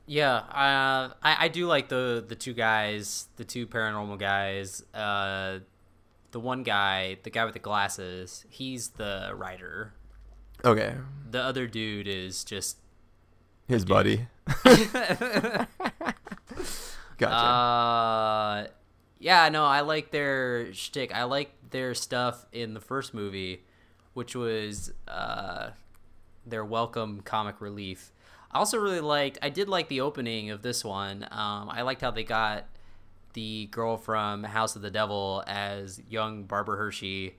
Yeah, 0.07 0.35
uh, 0.37 1.15
I 1.23 1.47
I 1.47 1.49
do 1.49 1.67
like 1.67 1.89
the 1.89 2.25
the 2.27 2.37
two 2.37 2.55
guys, 2.55 3.27
the 3.37 3.45
two 3.45 3.67
paranormal 3.67 4.19
guys. 4.19 4.85
Uh, 4.95 5.61
the 6.37 6.41
one 6.41 6.63
guy, 6.63 7.17
the 7.23 7.31
guy 7.31 7.47
with 7.47 7.55
the 7.55 7.59
glasses, 7.59 8.45
he's 8.51 8.89
the 8.89 9.33
writer. 9.35 9.95
Okay, 10.63 10.95
The 11.31 11.41
other 11.41 11.67
dude 11.67 12.07
is 12.07 12.45
just 12.45 12.77
his 13.67 13.87
buddy. 13.87 14.27
gotcha. 17.17 17.27
Uh, 17.27 18.67
yeah, 19.19 19.49
no, 19.49 19.65
I 19.65 19.81
like 19.81 20.11
their 20.11 20.75
shtick. 20.75 21.15
I 21.15 21.25
like 21.25 21.53
their 21.71 21.95
stuff 21.95 22.45
in 22.53 22.75
the 22.75 22.81
first 22.81 23.15
movie, 23.15 23.65
which 24.13 24.37
was 24.37 24.93
uh, 25.09 25.71
their 26.45 26.67
welcome 26.67 27.23
comic 27.23 27.63
relief. 27.63 28.13
I 28.53 28.59
also 28.59 28.77
really 28.77 29.01
liked. 29.01 29.39
I 29.41 29.49
did 29.49 29.71
like 29.71 29.89
the 29.89 30.03
opening 30.03 30.51
of 30.51 30.61
this 30.61 30.85
one. 30.85 31.27
Um, 31.31 31.71
I 31.71 31.81
liked 31.81 32.03
how 32.03 32.11
they 32.11 32.25
got 32.25 32.67
the 33.37 33.67
girl 33.71 33.97
from 33.99 34.43
House 34.45 34.75
of 34.77 34.83
the 34.83 34.91
Devil 34.91 35.45
as 35.47 36.01
young 36.09 36.45
Barbara 36.45 36.79
Hershey, 36.79 37.37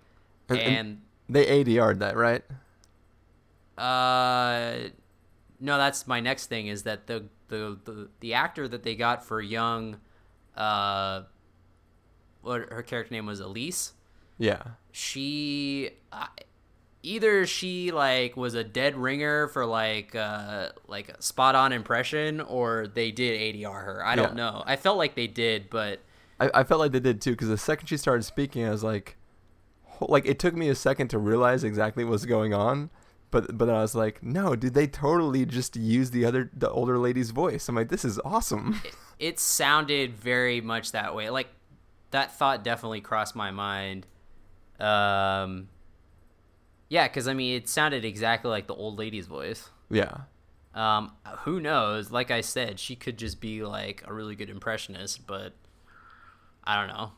And- 0.47 0.59
and, 0.59 1.01
they 1.27 1.45
ADR'd 1.45 1.99
that, 1.99 2.15
right? 2.15 2.43
uh, 3.77 4.89
no, 5.59 5.77
that's 5.77 6.07
my 6.07 6.19
next 6.19 6.45
thing. 6.47 6.67
Is 6.67 6.83
that 6.83 7.07
the 7.07 7.25
the 7.49 7.77
the, 7.83 8.09
the 8.19 8.33
actor 8.33 8.67
that 8.67 8.83
they 8.83 8.95
got 8.95 9.25
for 9.25 9.41
young, 9.41 9.97
uh, 10.55 11.23
what 12.41 12.71
her 12.71 12.83
character 12.83 13.13
name 13.13 13.25
was 13.25 13.39
Elise. 13.39 13.93
Yeah. 14.37 14.61
She 14.91 15.89
uh, 16.11 16.27
either 17.03 17.45
she 17.45 17.91
like 17.91 18.35
was 18.35 18.53
a 18.53 18.63
dead 18.63 18.95
ringer 18.97 19.47
for 19.49 19.65
like 19.65 20.15
uh 20.15 20.69
like 20.87 21.09
a 21.09 21.21
spot 21.21 21.55
on 21.55 21.71
impression, 21.71 22.41
or 22.41 22.87
they 22.87 23.11
did 23.11 23.39
ADR 23.55 23.83
her. 23.85 24.05
I 24.05 24.15
don't 24.15 24.29
Yeah. 24.29 24.51
know. 24.51 24.63
I 24.65 24.75
felt 24.75 24.97
like 24.97 25.15
they 25.15 25.27
did, 25.27 25.69
but 25.69 25.99
I, 26.39 26.49
I 26.53 26.63
felt 26.63 26.79
like 26.79 26.91
they 26.91 26.99
did 26.99 27.21
too 27.21 27.31
because 27.31 27.49
the 27.49 27.57
second 27.57 27.87
she 27.87 27.97
started 27.97 28.23
speaking, 28.23 28.65
I 28.65 28.69
was 28.71 28.83
like, 28.83 29.17
like 30.01 30.25
it 30.25 30.39
took 30.39 30.55
me 30.55 30.69
a 30.69 30.75
second 30.75 31.07
to 31.09 31.17
realize 31.17 31.63
exactly 31.63 32.03
what's 32.03 32.25
going 32.25 32.53
on, 32.53 32.89
but 33.31 33.57
but 33.57 33.69
I 33.69 33.81
was 33.81 33.95
like, 33.95 34.21
no, 34.21 34.55
dude, 34.55 34.73
they 34.73 34.87
totally 34.87 35.45
just 35.45 35.75
used 35.75 36.13
the 36.13 36.25
other 36.25 36.49
the 36.55 36.69
older 36.69 36.97
lady's 36.97 37.31
voice. 37.31 37.67
I'm 37.69 37.75
like, 37.75 37.89
this 37.89 38.05
is 38.05 38.19
awesome. 38.25 38.81
it 39.19 39.39
sounded 39.39 40.15
very 40.15 40.61
much 40.61 40.91
that 40.91 41.15
way. 41.15 41.29
Like 41.29 41.47
that 42.11 42.37
thought 42.37 42.63
definitely 42.63 43.01
crossed 43.01 43.35
my 43.35 43.51
mind. 43.51 44.05
Um, 44.79 45.69
yeah, 46.89 47.07
because 47.07 47.27
I 47.27 47.33
mean, 47.33 47.55
it 47.55 47.69
sounded 47.69 48.05
exactly 48.05 48.49
like 48.49 48.67
the 48.67 48.75
old 48.75 48.97
lady's 48.97 49.27
voice. 49.27 49.69
yeah, 49.89 50.21
Um, 50.73 51.13
who 51.39 51.59
knows? 51.59 52.11
Like 52.11 52.29
I 52.31 52.41
said, 52.41 52.79
she 52.79 52.95
could 52.95 53.17
just 53.17 53.41
be 53.41 53.63
like 53.63 54.03
a 54.05 54.13
really 54.13 54.35
good 54.35 54.49
impressionist, 54.49 55.25
but 55.25 55.53
I 56.63 56.75
don't 56.75 56.87
know. 56.95 57.11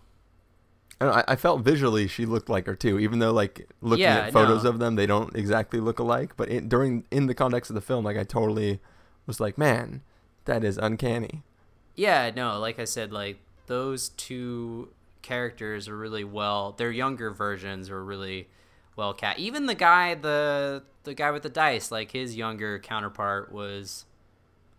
I, 1.02 1.06
don't 1.06 1.16
I, 1.16 1.24
I 1.30 1.36
felt 1.36 1.62
visually 1.62 2.08
she 2.08 2.26
looked 2.26 2.50
like 2.50 2.66
her 2.66 2.76
too, 2.76 3.00
even 3.00 3.20
though 3.20 3.32
like 3.32 3.68
looking 3.82 4.02
Yeah, 4.02 4.18
at 4.18 4.32
photos 4.32 4.64
no. 4.64 4.70
of 4.70 4.80
them, 4.80 4.96
they 4.96 5.06
don't 5.06 5.36
exactly 5.36 5.80
look 5.80 6.00
alike. 6.00 6.34
But 6.36 6.50
in, 6.50 6.68
during 6.68 7.06
in 7.12 7.28
the 7.28 7.34
context 7.36 7.70
of 7.72 7.76
the 7.76 7.82
film, 7.82 8.04
like 8.06 8.18
I 8.18 8.24
totally 8.24 8.82
was 9.26 9.40
like, 9.40 9.58
man, 9.58 10.02
that 10.46 10.64
is 10.64 10.78
uncanny. 10.78 11.44
Yeah, 11.96 12.32
no, 12.36 12.60
like 12.60 12.80
I 12.80 12.86
said, 12.86 13.12
like 13.12 13.40
those 13.68 14.10
two 14.10 14.94
characters 15.22 15.88
are 15.88 15.98
really 15.98 16.24
well. 16.24 16.72
Their 16.74 16.92
younger 16.92 17.32
versions 17.32 17.90
are 17.90 18.04
really 18.04 18.50
well 19.00 19.14
cast. 19.14 19.40
Even 19.40 19.66
the 19.66 19.76
guy, 19.76 20.14
the 20.14 20.84
the 21.04 21.14
guy 21.14 21.32
with 21.32 21.44
the 21.44 21.50
dice, 21.50 21.90
like 21.90 22.12
his 22.12 22.36
younger 22.36 22.78
counterpart 22.78 23.52
was 23.52 24.06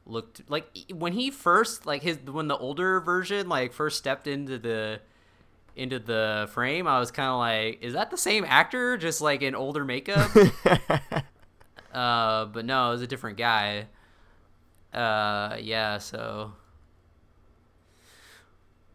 looked 0.07 0.43
like 0.49 0.67
when 0.93 1.13
he 1.15 1.31
first 1.31 1.87
like 1.87 2.03
his 2.03 2.19
when 2.21 2.49
the 2.49 2.57
older 2.57 3.01
version 3.01 3.49
like 3.49 3.73
first 3.73 3.97
stepped 3.97 4.27
into 4.27 4.59
the 4.59 5.01
into 5.77 6.01
the 6.01 6.49
frame 6.53 6.89
i 6.89 6.99
was 6.99 7.11
kind 7.13 7.29
of 7.29 7.39
like 7.39 7.81
is 7.81 7.93
that 7.93 8.11
the 8.11 8.17
same 8.17 8.45
actor 8.49 8.97
just 8.97 9.21
like 9.21 9.43
in 9.43 9.55
older 9.55 9.85
makeup 9.85 10.29
uh 11.95 12.45
but 12.47 12.65
no 12.65 12.89
it 12.89 12.93
was 12.93 13.03
a 13.03 13.07
different 13.07 13.39
guy 13.39 13.87
uh 14.95 15.57
yeah 15.61 15.99
so 15.99 16.51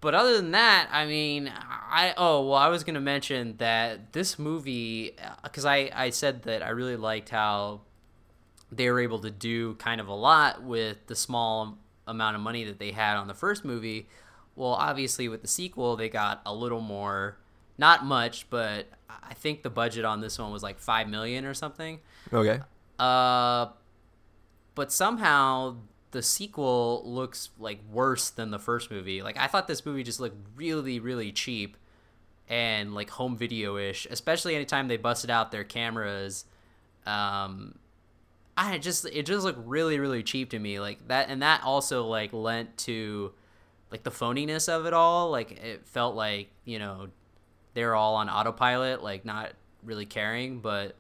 but 0.06 0.14
other 0.14 0.36
than 0.36 0.52
that 0.52 0.88
i 0.92 1.06
mean 1.06 1.52
i 1.58 2.14
oh 2.16 2.48
well 2.48 2.60
i 2.60 2.68
was 2.68 2.84
gonna 2.84 3.02
mention 3.02 3.56
that 3.58 4.14
this 4.14 4.38
movie 4.38 5.16
because 5.44 5.66
i 5.66 5.90
i 5.94 6.10
said 6.10 6.44
that 6.44 6.62
i 6.62 6.70
really 6.70 6.96
liked 6.96 7.30
how 7.30 7.82
they 8.72 8.90
were 8.90 9.00
able 9.00 9.20
to 9.20 9.32
do 9.32 9.76
kind 9.76 10.02
of 10.02 10.08
a 10.08 10.14
lot 10.14 10.64
with 10.64 10.98
the 11.08 11.16
small 11.16 11.78
amount 12.08 12.36
of 12.36 12.42
money 12.42 12.64
that 12.66 12.80
they 12.80 12.92
had 12.92 13.18
on 13.18 13.28
the 13.28 13.34
first 13.34 13.66
movie. 13.66 14.08
Well, 14.56 14.72
obviously 14.72 15.28
with 15.28 15.42
the 15.42 15.48
sequel, 15.48 15.96
they 15.96 16.10
got 16.10 16.42
a 16.46 16.54
little 16.54 16.82
more, 16.82 17.38
not 17.78 18.06
much, 18.06 18.50
but 18.50 18.88
I 19.10 19.34
think 19.34 19.64
the 19.64 19.70
budget 19.70 20.06
on 20.06 20.22
this 20.22 20.40
one 20.40 20.52
was 20.52 20.64
like 20.64 20.80
5 20.80 21.10
million 21.10 21.46
or 21.46 21.54
something. 21.54 22.00
Okay. 22.32 22.60
Uh 22.98 23.68
but 24.76 24.92
somehow 24.92 25.78
the 26.16 26.24
sequel 26.24 27.02
looks 27.04 27.50
like 27.60 27.78
worse 27.92 28.30
than 28.30 28.50
the 28.50 28.58
first 28.58 28.90
movie. 28.90 29.22
Like 29.22 29.38
I 29.38 29.48
thought 29.48 29.68
this 29.68 29.86
movie 29.86 30.02
just 30.02 30.22
looked 30.22 30.38
really 30.56 30.98
really 30.98 31.34
cheap 31.34 31.76
and 32.48 32.96
like 32.96 33.10
home 33.10 33.36
video-ish, 33.36 34.08
especially 34.10 34.56
anytime 34.56 34.88
they 34.88 34.96
busted 34.96 35.30
out 35.30 35.52
their 35.52 35.66
cameras. 35.66 36.46
Um 37.06 37.78
I 38.56 38.78
just 38.78 39.06
it 39.06 39.26
just 39.26 39.44
looked 39.44 39.68
really 39.68 40.00
really 40.00 40.24
cheap 40.24 40.52
to 40.52 40.60
me. 40.60 40.80
Like 40.80 41.06
that 41.10 41.28
and 41.28 41.42
that 41.42 41.66
also 41.66 42.06
like 42.06 42.32
lent 42.32 42.78
to 42.78 43.34
like 43.92 44.04
the 44.04 44.10
phoniness 44.10 44.70
of 44.70 44.86
it 44.86 44.94
all. 44.94 45.32
Like 45.32 45.52
it 45.52 45.86
felt 45.86 46.16
like 46.16 46.48
you 46.64 46.80
know 46.80 47.10
they 47.74 47.84
were 47.84 47.94
all 47.94 48.16
on 48.16 48.30
autopilot 48.30 49.04
like 49.04 49.26
not 49.26 49.52
really 49.84 50.06
caring 50.06 50.62
but 50.62 50.96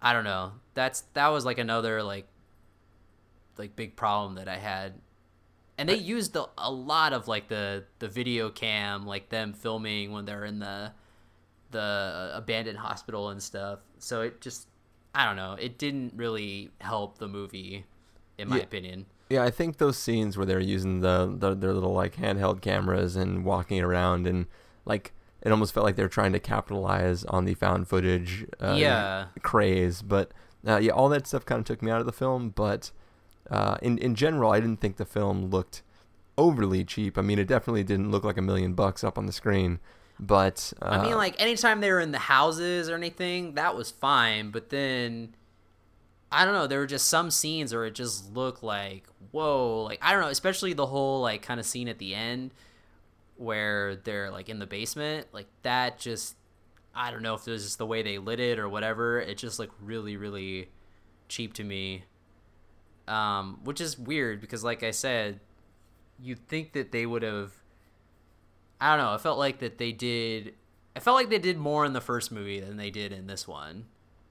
I 0.00 0.12
don't 0.12 0.22
know. 0.22 0.52
That's 0.74 1.00
that 1.14 1.26
was 1.30 1.44
like 1.44 1.58
another 1.58 2.04
like 2.04 2.28
like 3.60 3.76
big 3.76 3.94
problem 3.94 4.34
that 4.34 4.48
I 4.48 4.56
had 4.56 4.94
and 5.78 5.88
they 5.88 5.94
used 5.96 6.34
a, 6.36 6.46
a 6.58 6.70
lot 6.70 7.12
of 7.12 7.28
like 7.28 7.46
the 7.48 7.84
the 8.00 8.08
video 8.08 8.50
cam 8.50 9.06
like 9.06 9.28
them 9.28 9.52
filming 9.52 10.10
when 10.12 10.24
they're 10.24 10.44
in 10.44 10.58
the 10.58 10.92
the 11.70 12.32
abandoned 12.34 12.78
hospital 12.78 13.28
and 13.28 13.42
stuff 13.42 13.78
so 13.98 14.22
it 14.22 14.40
just 14.40 14.66
I 15.12 15.24
don't 15.24 15.34
know. 15.34 15.54
It 15.58 15.76
didn't 15.76 16.12
really 16.14 16.70
help 16.80 17.18
the 17.18 17.26
movie, 17.26 17.84
in 18.38 18.48
my 18.48 18.58
Yeah. 18.58 18.62
opinion. 18.62 19.06
Yeah, 19.28 19.42
I 19.42 19.50
think 19.50 19.78
those 19.78 19.98
scenes 19.98 20.36
where 20.36 20.46
they're 20.46 20.60
using 20.60 21.00
the, 21.00 21.34
the 21.36 21.56
their 21.56 21.72
little 21.74 21.92
like 21.92 22.14
handheld 22.14 22.60
cameras 22.60 23.16
and 23.16 23.44
walking 23.44 23.80
around 23.82 24.28
and 24.28 24.46
like 24.84 25.12
it 25.42 25.50
almost 25.50 25.74
felt 25.74 25.82
like 25.84 25.96
they 25.96 26.04
were 26.04 26.08
trying 26.08 26.32
to 26.32 26.38
capitalize 26.38 27.24
on 27.24 27.44
the 27.44 27.54
found 27.54 27.88
footage 27.88 28.46
uh, 28.60 28.76
Yeah. 28.78 29.26
craze. 29.42 30.00
But 30.00 30.30
uh, 30.64 30.76
yeah, 30.76 30.92
all 30.92 31.08
that 31.08 31.26
stuff 31.26 31.44
kind 31.44 31.58
of 31.58 31.64
took 31.64 31.82
me 31.82 31.90
out 31.90 31.98
of 31.98 32.06
the 32.06 32.12
film. 32.12 32.50
But 32.50 32.92
uh, 33.50 33.76
in 33.82 33.98
in 33.98 34.14
general, 34.14 34.52
I 34.52 34.60
didn't 34.60 34.80
think 34.80 34.96
the 34.96 35.04
film 35.04 35.46
looked 35.46 35.82
overly 36.38 36.84
cheap. 36.84 37.18
I 37.18 37.22
mean, 37.22 37.38
it 37.38 37.46
definitely 37.48 37.84
didn't 37.84 38.10
look 38.10 38.24
like 38.24 38.38
a 38.38 38.42
million 38.42 38.74
bucks 38.74 39.04
up 39.04 39.18
on 39.18 39.26
the 39.26 39.32
screen. 39.32 39.78
But 40.18 40.72
uh, 40.82 40.86
I 40.86 41.02
mean, 41.02 41.16
like 41.16 41.40
anytime 41.40 41.80
they 41.80 41.90
were 41.90 42.00
in 42.00 42.12
the 42.12 42.18
houses 42.18 42.88
or 42.90 42.94
anything, 42.94 43.54
that 43.54 43.74
was 43.74 43.90
fine. 43.90 44.50
But 44.50 44.68
then, 44.68 45.34
I 46.30 46.44
don't 46.44 46.54
know. 46.54 46.66
There 46.66 46.78
were 46.78 46.86
just 46.86 47.08
some 47.08 47.30
scenes 47.30 47.72
where 47.72 47.86
it 47.86 47.94
just 47.94 48.34
looked 48.34 48.62
like 48.62 49.06
whoa. 49.30 49.82
Like 49.82 49.98
I 50.02 50.12
don't 50.12 50.20
know. 50.20 50.28
Especially 50.28 50.72
the 50.72 50.86
whole 50.86 51.22
like 51.22 51.42
kind 51.42 51.58
of 51.58 51.66
scene 51.66 51.88
at 51.88 51.98
the 51.98 52.14
end 52.14 52.52
where 53.36 53.96
they're 53.96 54.30
like 54.30 54.48
in 54.48 54.58
the 54.58 54.66
basement. 54.66 55.26
Like 55.32 55.46
that 55.62 55.98
just 55.98 56.36
I 56.94 57.10
don't 57.10 57.22
know 57.22 57.34
if 57.34 57.48
it 57.48 57.50
was 57.50 57.64
just 57.64 57.78
the 57.78 57.86
way 57.86 58.02
they 58.02 58.18
lit 58.18 58.40
it 58.40 58.58
or 58.58 58.68
whatever. 58.68 59.20
It 59.20 59.38
just 59.38 59.58
looked 59.58 59.74
really 59.82 60.16
really 60.16 60.68
cheap 61.28 61.54
to 61.54 61.64
me. 61.64 62.04
Um, 63.08 63.58
which 63.64 63.80
is 63.80 63.98
weird 63.98 64.40
because, 64.40 64.62
like 64.62 64.82
I 64.82 64.92
said, 64.92 65.40
you'd 66.20 66.46
think 66.48 66.74
that 66.74 66.92
they 66.92 67.06
would 67.06 67.22
have 67.22 67.52
I 68.80 68.96
don't 68.96 69.04
know. 69.04 69.12
I 69.12 69.18
felt 69.18 69.38
like 69.38 69.58
that 69.58 69.78
they 69.78 69.92
did. 69.92 70.54
I 70.96 71.00
felt 71.00 71.16
like 71.16 71.28
they 71.28 71.38
did 71.38 71.58
more 71.58 71.84
in 71.84 71.92
the 71.92 72.00
first 72.00 72.32
movie 72.32 72.60
than 72.60 72.76
they 72.76 72.90
did 72.90 73.12
in 73.12 73.26
this 73.26 73.46
one, 73.46 73.86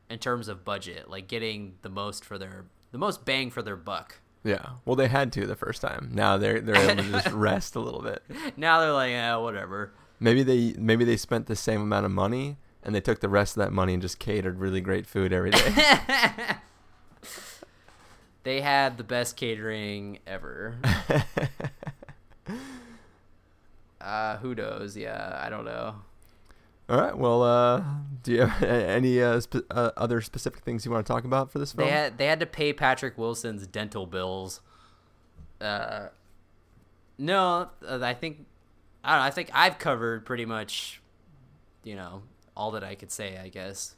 in 0.10 0.20
terms 0.20 0.48
of 0.48 0.66
budget, 0.66 1.10
like 1.10 1.28
getting 1.28 1.76
the 1.84 1.90
most 1.90 2.26
for 2.26 2.38
their 2.38 2.66
the 2.92 2.98
most 2.98 3.26
bang 3.26 3.52
for 3.52 3.62
their 3.62 3.76
buck. 3.76 4.16
yeah, 4.44 4.72
well, 4.86 4.96
they 4.96 5.08
had 5.08 5.32
to 5.34 5.46
the 5.46 5.56
first 5.56 5.82
time. 5.82 6.10
Now 6.14 6.38
they're 6.38 6.62
they're 6.62 6.76
able 6.76 7.04
to 7.04 7.12
just 7.12 7.28
rest 7.32 7.76
a 7.76 7.80
little 7.80 8.02
bit. 8.02 8.24
Now 8.58 8.80
they're 8.80 8.94
like, 8.94 9.12
eh, 9.12 9.36
whatever. 9.36 9.94
Maybe 10.20 10.42
they 10.44 10.74
maybe 10.78 11.06
they 11.06 11.18
spent 11.18 11.46
the 11.46 11.56
same 11.56 11.82
amount 11.82 12.06
of 12.06 12.12
money 12.12 12.58
and 12.82 12.96
they 12.96 13.02
took 13.02 13.20
the 13.20 13.30
rest 13.30 13.56
of 13.56 13.62
that 13.64 13.72
money 13.72 13.94
and 13.94 14.02
just 14.02 14.20
catered 14.20 14.58
really 14.58 14.82
great 14.82 15.06
food 15.06 15.32
every 15.32 15.52
day. 15.52 15.74
They 18.44 18.62
had 18.62 18.98
the 18.98 19.04
best 19.04 19.36
catering 19.38 20.20
ever. 20.26 20.78
Uh, 24.02 24.38
who 24.38 24.56
knows? 24.56 24.96
Yeah, 24.96 25.38
I 25.42 25.50
don't 25.50 25.66
know. 25.66 25.96
All 26.88 27.00
right. 27.00 27.16
Well, 27.18 27.44
uh, 27.44 27.84
do 28.24 28.32
you 28.32 28.42
have 28.46 28.64
any 28.64 29.22
uh, 29.22 29.40
spe- 29.42 29.70
uh, 29.70 29.92
other 29.98 30.22
specific 30.22 30.62
things 30.64 30.86
you 30.86 30.92
want 30.92 31.06
to 31.06 31.12
talk 31.12 31.26
about 31.26 31.52
for 31.52 31.60
this 31.60 31.74
film? 31.74 31.88
They 31.88 31.94
had 31.94 32.18
they 32.18 32.26
had 32.26 32.40
to 32.40 32.46
pay 32.46 32.74
Patrick 32.74 33.18
Wilson's 33.18 33.68
dental 33.68 34.06
bills. 34.06 34.62
Uh, 35.60 36.08
no, 37.18 37.70
uh, 37.88 38.00
I 38.02 38.14
think 38.14 38.46
I 39.04 39.12
don't 39.12 39.20
know, 39.20 39.26
I 39.28 39.32
think 39.32 39.50
I've 39.54 39.78
covered 39.78 40.26
pretty 40.26 40.46
much, 40.46 41.02
you 41.84 41.96
know, 41.96 42.24
all 42.56 42.72
that 42.72 42.84
I 42.84 42.96
could 42.96 43.12
say. 43.12 43.38
I 43.38 43.50
guess. 43.50 43.96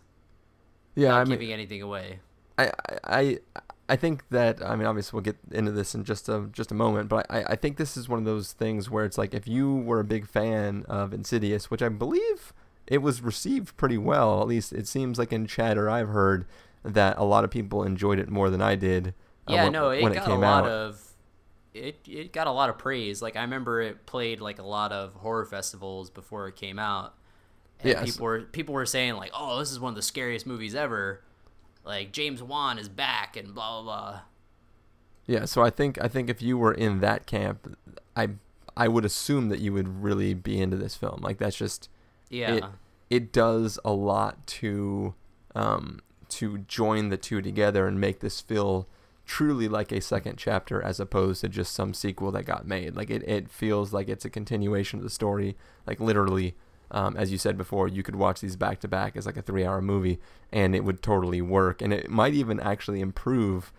yeah, 0.95 1.09
Not 1.09 1.17
I 1.19 1.23
mean, 1.25 1.31
giving 1.33 1.53
anything 1.53 1.81
away. 1.83 2.19
I, 2.57 2.71
I 3.03 3.39
I 3.91 3.95
think 3.97 4.23
that 4.29 4.63
I 4.65 4.75
mean 4.75 4.87
obviously 4.87 5.15
we'll 5.17 5.23
get 5.23 5.37
into 5.51 5.71
this 5.71 5.93
in 5.93 6.03
just 6.03 6.29
a 6.29 6.47
just 6.51 6.71
a 6.71 6.75
moment, 6.75 7.09
but 7.09 7.25
I, 7.29 7.43
I 7.49 7.55
think 7.55 7.77
this 7.77 7.97
is 7.97 8.07
one 8.07 8.19
of 8.19 8.25
those 8.25 8.53
things 8.53 8.89
where 8.89 9.03
it's 9.05 9.17
like 9.17 9.33
if 9.33 9.47
you 9.47 9.75
were 9.75 9.99
a 9.99 10.03
big 10.05 10.27
fan 10.27 10.85
of 10.87 11.13
Insidious, 11.13 11.69
which 11.69 11.81
I 11.81 11.89
believe 11.89 12.53
it 12.87 12.99
was 12.99 13.21
received 13.21 13.75
pretty 13.77 13.97
well, 13.97 14.41
at 14.41 14.47
least 14.47 14.71
it 14.73 14.87
seems 14.87 15.19
like 15.19 15.31
in 15.33 15.45
chatter 15.45 15.89
I've 15.89 16.09
heard 16.09 16.45
that 16.83 17.17
a 17.17 17.23
lot 17.23 17.43
of 17.43 17.51
people 17.51 17.83
enjoyed 17.83 18.17
it 18.19 18.29
more 18.29 18.49
than 18.49 18.61
I 18.61 18.75
did. 18.75 19.13
uh, 19.47 19.53
Yeah, 19.53 19.63
when, 19.65 19.73
no, 19.73 19.89
it 19.91 20.01
when 20.03 20.13
got 20.13 20.23
it 20.23 20.25
came 20.27 20.37
a 20.37 20.41
lot 20.41 20.63
out. 20.65 20.71
of 20.71 21.01
it. 21.73 21.99
It 22.07 22.33
got 22.33 22.47
a 22.47 22.51
lot 22.51 22.69
of 22.69 22.77
praise. 22.77 23.21
Like 23.21 23.35
I 23.35 23.41
remember 23.41 23.81
it 23.81 24.05
played 24.05 24.41
like 24.41 24.59
a 24.59 24.63
lot 24.63 24.91
of 24.91 25.13
horror 25.15 25.45
festivals 25.45 26.09
before 26.09 26.47
it 26.47 26.55
came 26.55 26.79
out. 26.79 27.13
And 27.81 27.89
Yes. 27.89 28.05
people 28.05 28.25
were 28.25 28.41
people 28.41 28.73
were 28.73 28.85
saying 28.85 29.15
like, 29.15 29.31
"Oh, 29.33 29.59
this 29.59 29.71
is 29.71 29.79
one 29.79 29.89
of 29.89 29.95
the 29.95 30.01
scariest 30.01 30.45
movies 30.47 30.75
ever." 30.75 31.21
Like 31.83 32.11
James 32.11 32.43
Wan 32.43 32.77
is 32.77 32.89
back 32.89 33.35
and 33.35 33.53
blah 33.53 33.81
blah 33.81 33.83
blah. 33.83 34.19
Yeah, 35.25 35.45
so 35.45 35.61
I 35.61 35.69
think 35.69 36.01
I 36.03 36.07
think 36.07 36.29
if 36.29 36.41
you 36.41 36.57
were 36.57 36.73
in 36.73 36.99
that 37.01 37.25
camp, 37.25 37.77
I 38.15 38.29
I 38.75 38.87
would 38.87 39.05
assume 39.05 39.49
that 39.49 39.59
you 39.59 39.73
would 39.73 40.01
really 40.03 40.33
be 40.33 40.59
into 40.59 40.77
this 40.77 40.95
film. 40.95 41.21
Like 41.21 41.37
that's 41.37 41.55
just 41.57 41.89
Yeah. 42.29 42.53
it 42.55 42.63
it 43.09 43.31
does 43.33 43.79
a 43.83 43.91
lot 43.91 44.45
to 44.47 45.13
um 45.55 45.99
to 46.29 46.59
join 46.59 47.09
the 47.09 47.17
two 47.17 47.41
together 47.41 47.87
and 47.87 47.99
make 47.99 48.19
this 48.21 48.39
feel 48.39 48.87
truly 49.25 49.67
like 49.67 49.91
a 49.91 50.01
second 50.01 50.37
chapter 50.37 50.81
as 50.81 50.99
opposed 50.99 51.41
to 51.41 51.49
just 51.49 51.73
some 51.73 51.93
sequel 51.93 52.31
that 52.31 52.45
got 52.45 52.65
made. 52.65 52.95
Like 52.95 53.09
it, 53.09 53.23
it 53.27 53.49
feels 53.49 53.93
like 53.93 54.09
it's 54.09 54.25
a 54.25 54.29
continuation 54.29 54.99
of 54.99 55.03
the 55.03 55.09
story. 55.09 55.55
Like 55.85 55.99
literally, 55.99 56.55
um, 56.91 57.15
as 57.15 57.31
you 57.31 57.37
said 57.37 57.57
before, 57.57 57.87
you 57.87 58.03
could 58.03 58.15
watch 58.15 58.41
these 58.41 58.55
back 58.55 58.79
to 58.81 58.87
back 58.87 59.15
as 59.15 59.25
like 59.25 59.37
a 59.37 59.41
three 59.41 59.65
hour 59.65 59.81
movie 59.81 60.19
and 60.51 60.75
it 60.75 60.83
would 60.83 61.01
totally 61.01 61.41
work. 61.41 61.81
And 61.81 61.93
it 61.93 62.09
might 62.09 62.33
even 62.33 62.59
actually 62.59 62.99
improve 62.99 63.71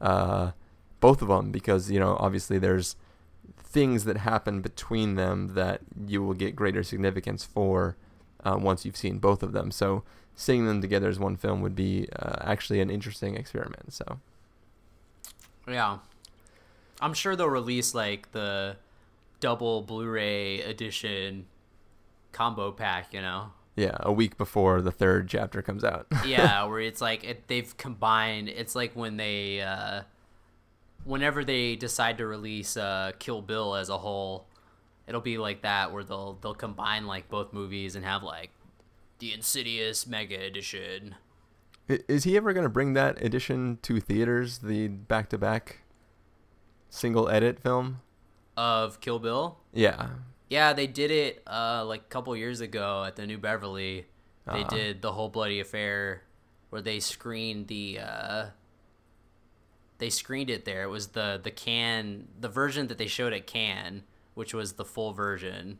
uh, 0.00 0.52
both 1.00 1.22
of 1.22 1.28
them 1.28 1.50
because, 1.50 1.90
you 1.90 1.98
know, 1.98 2.16
obviously 2.20 2.58
there's 2.58 2.96
things 3.56 4.04
that 4.04 4.18
happen 4.18 4.60
between 4.60 5.14
them 5.14 5.54
that 5.54 5.80
you 6.06 6.22
will 6.22 6.34
get 6.34 6.54
greater 6.54 6.82
significance 6.82 7.44
for 7.44 7.96
uh, 8.44 8.56
once 8.60 8.84
you've 8.84 8.96
seen 8.96 9.18
both 9.18 9.42
of 9.42 9.52
them. 9.52 9.70
So 9.70 10.04
seeing 10.36 10.66
them 10.66 10.80
together 10.82 11.08
as 11.08 11.18
one 11.18 11.36
film 11.36 11.62
would 11.62 11.74
be 11.74 12.06
uh, 12.16 12.36
actually 12.40 12.80
an 12.80 12.90
interesting 12.90 13.34
experiment. 13.34 13.92
So 13.92 14.20
Yeah. 15.66 15.98
I'm 17.00 17.14
sure 17.14 17.34
they'll 17.34 17.48
release 17.48 17.94
like 17.94 18.32
the 18.32 18.76
double 19.40 19.82
Blu-ray 19.82 20.60
edition 20.62 21.46
combo 22.32 22.72
pack, 22.72 23.12
you 23.12 23.20
know. 23.20 23.52
yeah, 23.76 23.96
a 24.00 24.12
week 24.12 24.36
before 24.36 24.80
the 24.82 24.90
third 24.92 25.28
chapter 25.28 25.62
comes 25.62 25.84
out. 25.84 26.06
yeah, 26.26 26.64
where 26.64 26.80
it's 26.80 27.00
like 27.00 27.24
it, 27.24 27.48
they've 27.48 27.76
combined. 27.76 28.48
It's 28.48 28.74
like 28.74 28.94
when 28.94 29.16
they, 29.16 29.60
uh, 29.60 30.02
whenever 31.04 31.44
they 31.44 31.76
decide 31.76 32.18
to 32.18 32.26
release 32.26 32.76
uh, 32.76 33.12
Kill 33.18 33.42
Bill 33.42 33.74
as 33.74 33.88
a 33.88 33.98
whole, 33.98 34.46
it'll 35.06 35.20
be 35.20 35.38
like 35.38 35.62
that 35.62 35.92
where 35.92 36.04
they'll 36.04 36.38
they'll 36.42 36.54
combine 36.54 37.06
like 37.06 37.28
both 37.28 37.52
movies 37.52 37.96
and 37.96 38.04
have 38.04 38.22
like 38.22 38.50
the 39.18 39.32
Insidious 39.32 40.06
Mega 40.06 40.40
Edition. 40.40 41.14
Is 41.88 42.24
he 42.24 42.36
ever 42.36 42.52
going 42.52 42.64
to 42.64 42.70
bring 42.70 42.92
that 42.92 43.22
edition 43.24 43.78
to 43.82 43.98
theaters, 43.98 44.58
the 44.58 44.88
back 44.88 45.30
to 45.30 45.38
back 45.38 45.78
single 46.90 47.28
edit 47.28 47.58
film? 47.58 48.00
of 48.58 49.00
Kill 49.00 49.20
Bill. 49.20 49.56
Yeah. 49.72 50.08
Yeah, 50.48 50.72
they 50.72 50.86
did 50.86 51.10
it 51.10 51.42
uh, 51.46 51.84
like 51.86 52.00
a 52.02 52.08
couple 52.08 52.34
years 52.36 52.60
ago 52.60 53.04
at 53.04 53.16
the 53.16 53.26
New 53.26 53.38
Beverly. 53.38 54.06
They 54.46 54.60
Uh-huh. 54.60 54.68
did 54.68 55.02
the 55.02 55.12
whole 55.12 55.28
bloody 55.28 55.60
affair 55.60 56.22
where 56.70 56.80
they 56.80 57.00
screened 57.00 57.68
the 57.68 57.98
uh, 58.00 58.46
they 59.98 60.10
screened 60.10 60.48
it 60.50 60.64
there. 60.64 60.84
It 60.84 60.88
was 60.88 61.08
the 61.08 61.40
the 61.42 61.50
can 61.50 62.28
the 62.40 62.48
version 62.48 62.86
that 62.88 62.98
they 62.98 63.06
showed 63.08 63.32
at 63.32 63.46
Cannes, 63.46 64.04
which 64.34 64.54
was 64.54 64.74
the 64.74 64.84
full 64.84 65.12
version. 65.12 65.78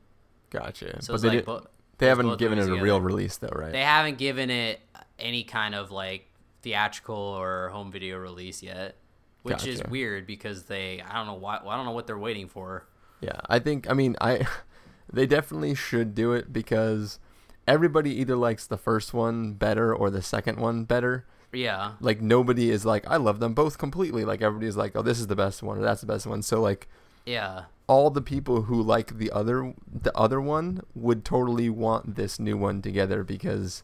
Gotcha. 0.50 1.02
So 1.02 1.14
but 1.14 1.22
they, 1.22 1.28
like 1.28 1.37
did, 1.38 1.44
bo- 1.46 1.66
they 1.98 2.07
haven't 2.09 2.38
given 2.38 2.59
it 2.59 2.68
a 2.68 2.74
real 2.83 3.00
release, 3.00 3.37
though, 3.37 3.48
right? 3.54 3.72
They 3.72 3.83
haven't 3.83 4.18
given 4.18 4.50
it 4.50 4.81
any 5.18 5.44
kind 5.44 5.74
of 5.74 5.90
like 5.90 6.26
theatrical 6.62 7.14
or 7.16 7.68
home 7.70 7.90
video 7.92 8.18
release 8.18 8.62
yet, 8.62 8.96
which 9.42 9.66
is 9.66 9.83
weird 9.88 10.26
because 10.26 10.64
they 10.64 11.00
I 11.00 11.14
don't 11.14 11.26
know 11.26 11.35
why 11.35 11.59
I 11.59 11.76
don't 11.76 11.87
know 11.87 11.92
what 11.92 12.07
they're 12.07 12.18
waiting 12.18 12.48
for. 12.48 12.87
Yeah, 13.20 13.40
I 13.48 13.59
think 13.59 13.90
I 13.90 13.94
mean 13.94 14.16
I 14.20 14.46
they 15.12 15.26
definitely 15.26 15.74
should 15.74 16.14
do 16.14 16.33
it 16.33 16.52
because 16.52 17.18
everybody 17.66 18.11
either 18.20 18.37
likes 18.37 18.66
the 18.66 18.76
first 18.78 19.12
one 19.14 19.54
better 19.54 19.94
or 19.94 20.11
the 20.11 20.22
second 20.22 20.59
one 20.59 20.85
better. 20.85 21.26
Yeah. 21.52 21.92
Like 22.00 22.20
nobody 22.20 22.70
is 22.70 22.85
like 22.85 23.07
I 23.09 23.16
love 23.16 23.40
them 23.40 23.54
both 23.54 23.78
completely. 23.78 24.24
Like 24.24 24.42
everybody's 24.42 24.76
like, 24.76 24.94
"Oh, 24.94 25.02
this 25.02 25.18
is 25.18 25.26
the 25.28 25.37
best 25.37 25.62
one 25.62 25.78
or 25.78 25.83
that's 25.83 26.00
the 26.02 26.07
best 26.07 26.26
one." 26.26 26.42
So 26.42 26.61
like 26.61 26.88
Yeah. 27.24 27.64
all 27.87 28.11
the 28.11 28.20
people 28.22 28.62
who 28.62 28.83
like 28.83 29.16
the 29.18 29.31
other 29.31 29.74
the 29.90 30.14
other 30.16 30.40
one 30.40 30.83
would 30.94 31.24
totally 31.24 31.70
want 31.70 32.16
this 32.16 32.38
new 32.38 32.57
one 32.57 32.83
together 32.83 33.24
because 33.24 33.83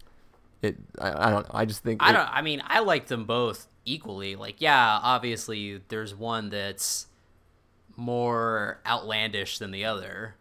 it 0.62 0.77
I, 1.01 1.29
I 1.29 1.31
don't 1.31 1.47
I 1.51 1.64
just 1.64 1.83
think 1.83 2.03
I 2.03 2.11
it- 2.11 2.12
don't. 2.12 2.29
I 2.31 2.42
mean, 2.42 2.62
I 2.66 2.81
like 2.81 3.07
them 3.07 3.25
both 3.25 3.66
equally. 3.87 4.37
Like, 4.37 4.61
yeah, 4.61 4.99
obviously, 5.03 5.81
there's 5.88 6.14
one 6.14 6.51
that's 6.51 7.07
more 7.96 8.80
outlandish 8.87 9.59
than 9.59 9.70
the 9.70 9.85
other. 9.85 10.35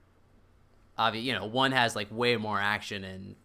Obvi- 0.98 1.24
you 1.24 1.34
know, 1.34 1.46
one 1.46 1.72
has 1.72 1.96
like 1.96 2.08
way 2.12 2.38
more 2.38 2.60
action 2.60 3.04
and 3.04 3.36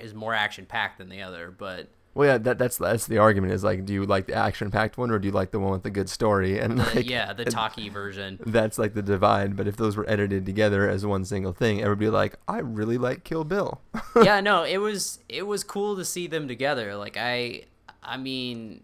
is 0.00 0.14
more 0.14 0.34
action 0.34 0.66
packed 0.66 0.98
than 0.98 1.08
the 1.08 1.22
other. 1.22 1.50
But 1.56 1.88
Well, 2.14 2.28
yeah, 2.28 2.38
that 2.38 2.58
that's 2.58 2.76
that's 2.78 3.06
the 3.06 3.18
argument 3.18 3.52
is 3.52 3.64
like 3.64 3.84
do 3.84 3.92
you 3.92 4.04
like 4.04 4.26
the 4.26 4.34
action-packed 4.34 4.96
one 4.96 5.10
or 5.10 5.18
do 5.18 5.28
you 5.28 5.32
like 5.32 5.50
the 5.50 5.58
one 5.58 5.72
with 5.72 5.82
the 5.82 5.90
good 5.90 6.08
story 6.08 6.58
and 6.58 6.78
the, 6.78 6.84
like 6.94 7.10
yeah, 7.10 7.32
the 7.32 7.44
talkie 7.44 7.88
version. 7.88 8.38
that's 8.46 8.78
like 8.78 8.94
the 8.94 9.02
divide. 9.02 9.56
But 9.56 9.66
if 9.68 9.76
those 9.76 9.96
were 9.96 10.08
edited 10.08 10.46
together 10.46 10.88
as 10.88 11.04
one 11.04 11.24
single 11.24 11.52
thing, 11.52 11.82
everybody 11.82 12.06
would 12.06 12.12
be 12.12 12.16
like, 12.16 12.36
I 12.48 12.58
really 12.58 12.98
like 12.98 13.24
Kill 13.24 13.44
Bill. 13.44 13.80
yeah, 14.22 14.40
no, 14.40 14.62
it 14.64 14.78
was 14.78 15.18
it 15.28 15.46
was 15.46 15.64
cool 15.64 15.96
to 15.96 16.04
see 16.04 16.26
them 16.26 16.48
together. 16.48 16.96
Like 16.96 17.16
I 17.16 17.64
I 18.02 18.16
mean, 18.16 18.82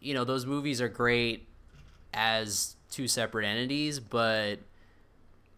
you 0.00 0.14
know, 0.14 0.24
those 0.24 0.44
movies 0.44 0.80
are 0.80 0.88
great 0.88 1.48
as 2.12 2.76
two 2.90 3.08
separate 3.08 3.44
entities, 3.46 4.00
but 4.00 4.58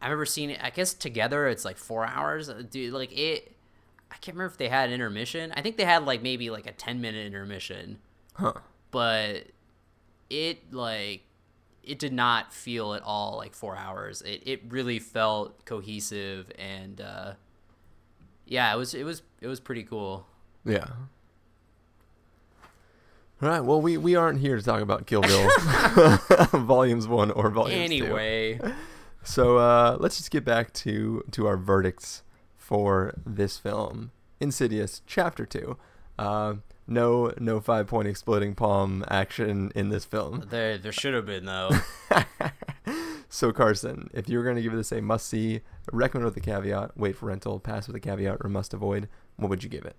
I 0.00 0.06
remember 0.06 0.26
seeing 0.26 0.50
it 0.50 0.60
I 0.62 0.70
guess 0.70 0.94
together 0.94 1.46
it's 1.48 1.64
like 1.64 1.76
4 1.76 2.06
hours. 2.06 2.48
Uh, 2.48 2.62
Dude, 2.68 2.92
like 2.92 3.16
it 3.16 3.56
I 4.10 4.16
can't 4.16 4.36
remember 4.36 4.52
if 4.52 4.58
they 4.58 4.68
had 4.68 4.88
an 4.88 4.94
intermission. 4.94 5.52
I 5.56 5.62
think 5.62 5.76
they 5.76 5.84
had 5.84 6.04
like 6.04 6.22
maybe 6.22 6.50
like 6.50 6.66
a 6.66 6.72
10 6.72 7.00
minute 7.00 7.26
intermission. 7.26 7.98
Huh. 8.34 8.54
But 8.90 9.46
it 10.28 10.72
like 10.72 11.22
it 11.82 11.98
did 11.98 12.12
not 12.12 12.52
feel 12.52 12.94
at 12.94 13.02
all 13.02 13.36
like 13.36 13.54
4 13.54 13.76
hours. 13.76 14.22
It 14.22 14.42
it 14.46 14.62
really 14.68 14.98
felt 14.98 15.64
cohesive 15.64 16.50
and 16.58 17.00
uh 17.00 17.32
yeah, 18.46 18.74
it 18.74 18.76
was 18.76 18.94
it 18.94 19.04
was 19.04 19.22
it 19.40 19.46
was 19.46 19.60
pretty 19.60 19.84
cool. 19.84 20.26
Yeah. 20.64 20.88
All 23.42 23.48
right. 23.48 23.60
Well, 23.60 23.80
we, 23.80 23.96
we 23.96 24.14
aren't 24.16 24.40
here 24.40 24.56
to 24.56 24.62
talk 24.62 24.82
about 24.82 25.06
Kill 25.06 25.22
Bill, 25.22 25.48
volumes 26.52 27.08
one 27.08 27.30
or 27.30 27.50
volumes 27.50 27.88
two. 27.88 28.04
Anyway, 28.04 28.60
So 29.22 29.56
uh, 29.58 29.96
let's 29.98 30.18
just 30.18 30.30
get 30.30 30.44
back 30.44 30.72
to 30.74 31.24
to 31.30 31.46
our 31.46 31.56
verdicts 31.56 32.22
for 32.56 33.14
this 33.24 33.56
film, 33.58 34.12
Insidious 34.40 35.02
Chapter 35.06 35.46
Two. 35.46 35.78
Uh, 36.18 36.54
no 36.86 37.32
no 37.38 37.60
five 37.60 37.86
point 37.86 38.08
exploding 38.08 38.54
palm 38.54 39.04
action 39.08 39.72
in 39.74 39.88
this 39.88 40.04
film. 40.04 40.46
there 40.50 40.76
there 40.76 40.92
should 40.92 41.14
have 41.14 41.26
been 41.26 41.46
though. 41.46 41.70
So 43.32 43.52
Carson, 43.52 44.10
if 44.12 44.28
you 44.28 44.38
were 44.38 44.44
going 44.44 44.56
to 44.56 44.62
give 44.62 44.72
this 44.72 44.90
a 44.90 45.00
must 45.00 45.28
see, 45.28 45.60
recommend 45.92 46.24
with 46.24 46.36
a 46.36 46.40
caveat, 46.40 46.98
wait 46.98 47.16
for 47.16 47.26
rental, 47.26 47.60
pass 47.60 47.86
with 47.86 47.94
a 47.94 48.00
caveat, 48.00 48.38
or 48.40 48.48
must 48.50 48.74
avoid, 48.74 49.08
what 49.36 49.48
would 49.48 49.62
you 49.62 49.68
give 49.70 49.84
it? 49.84 49.94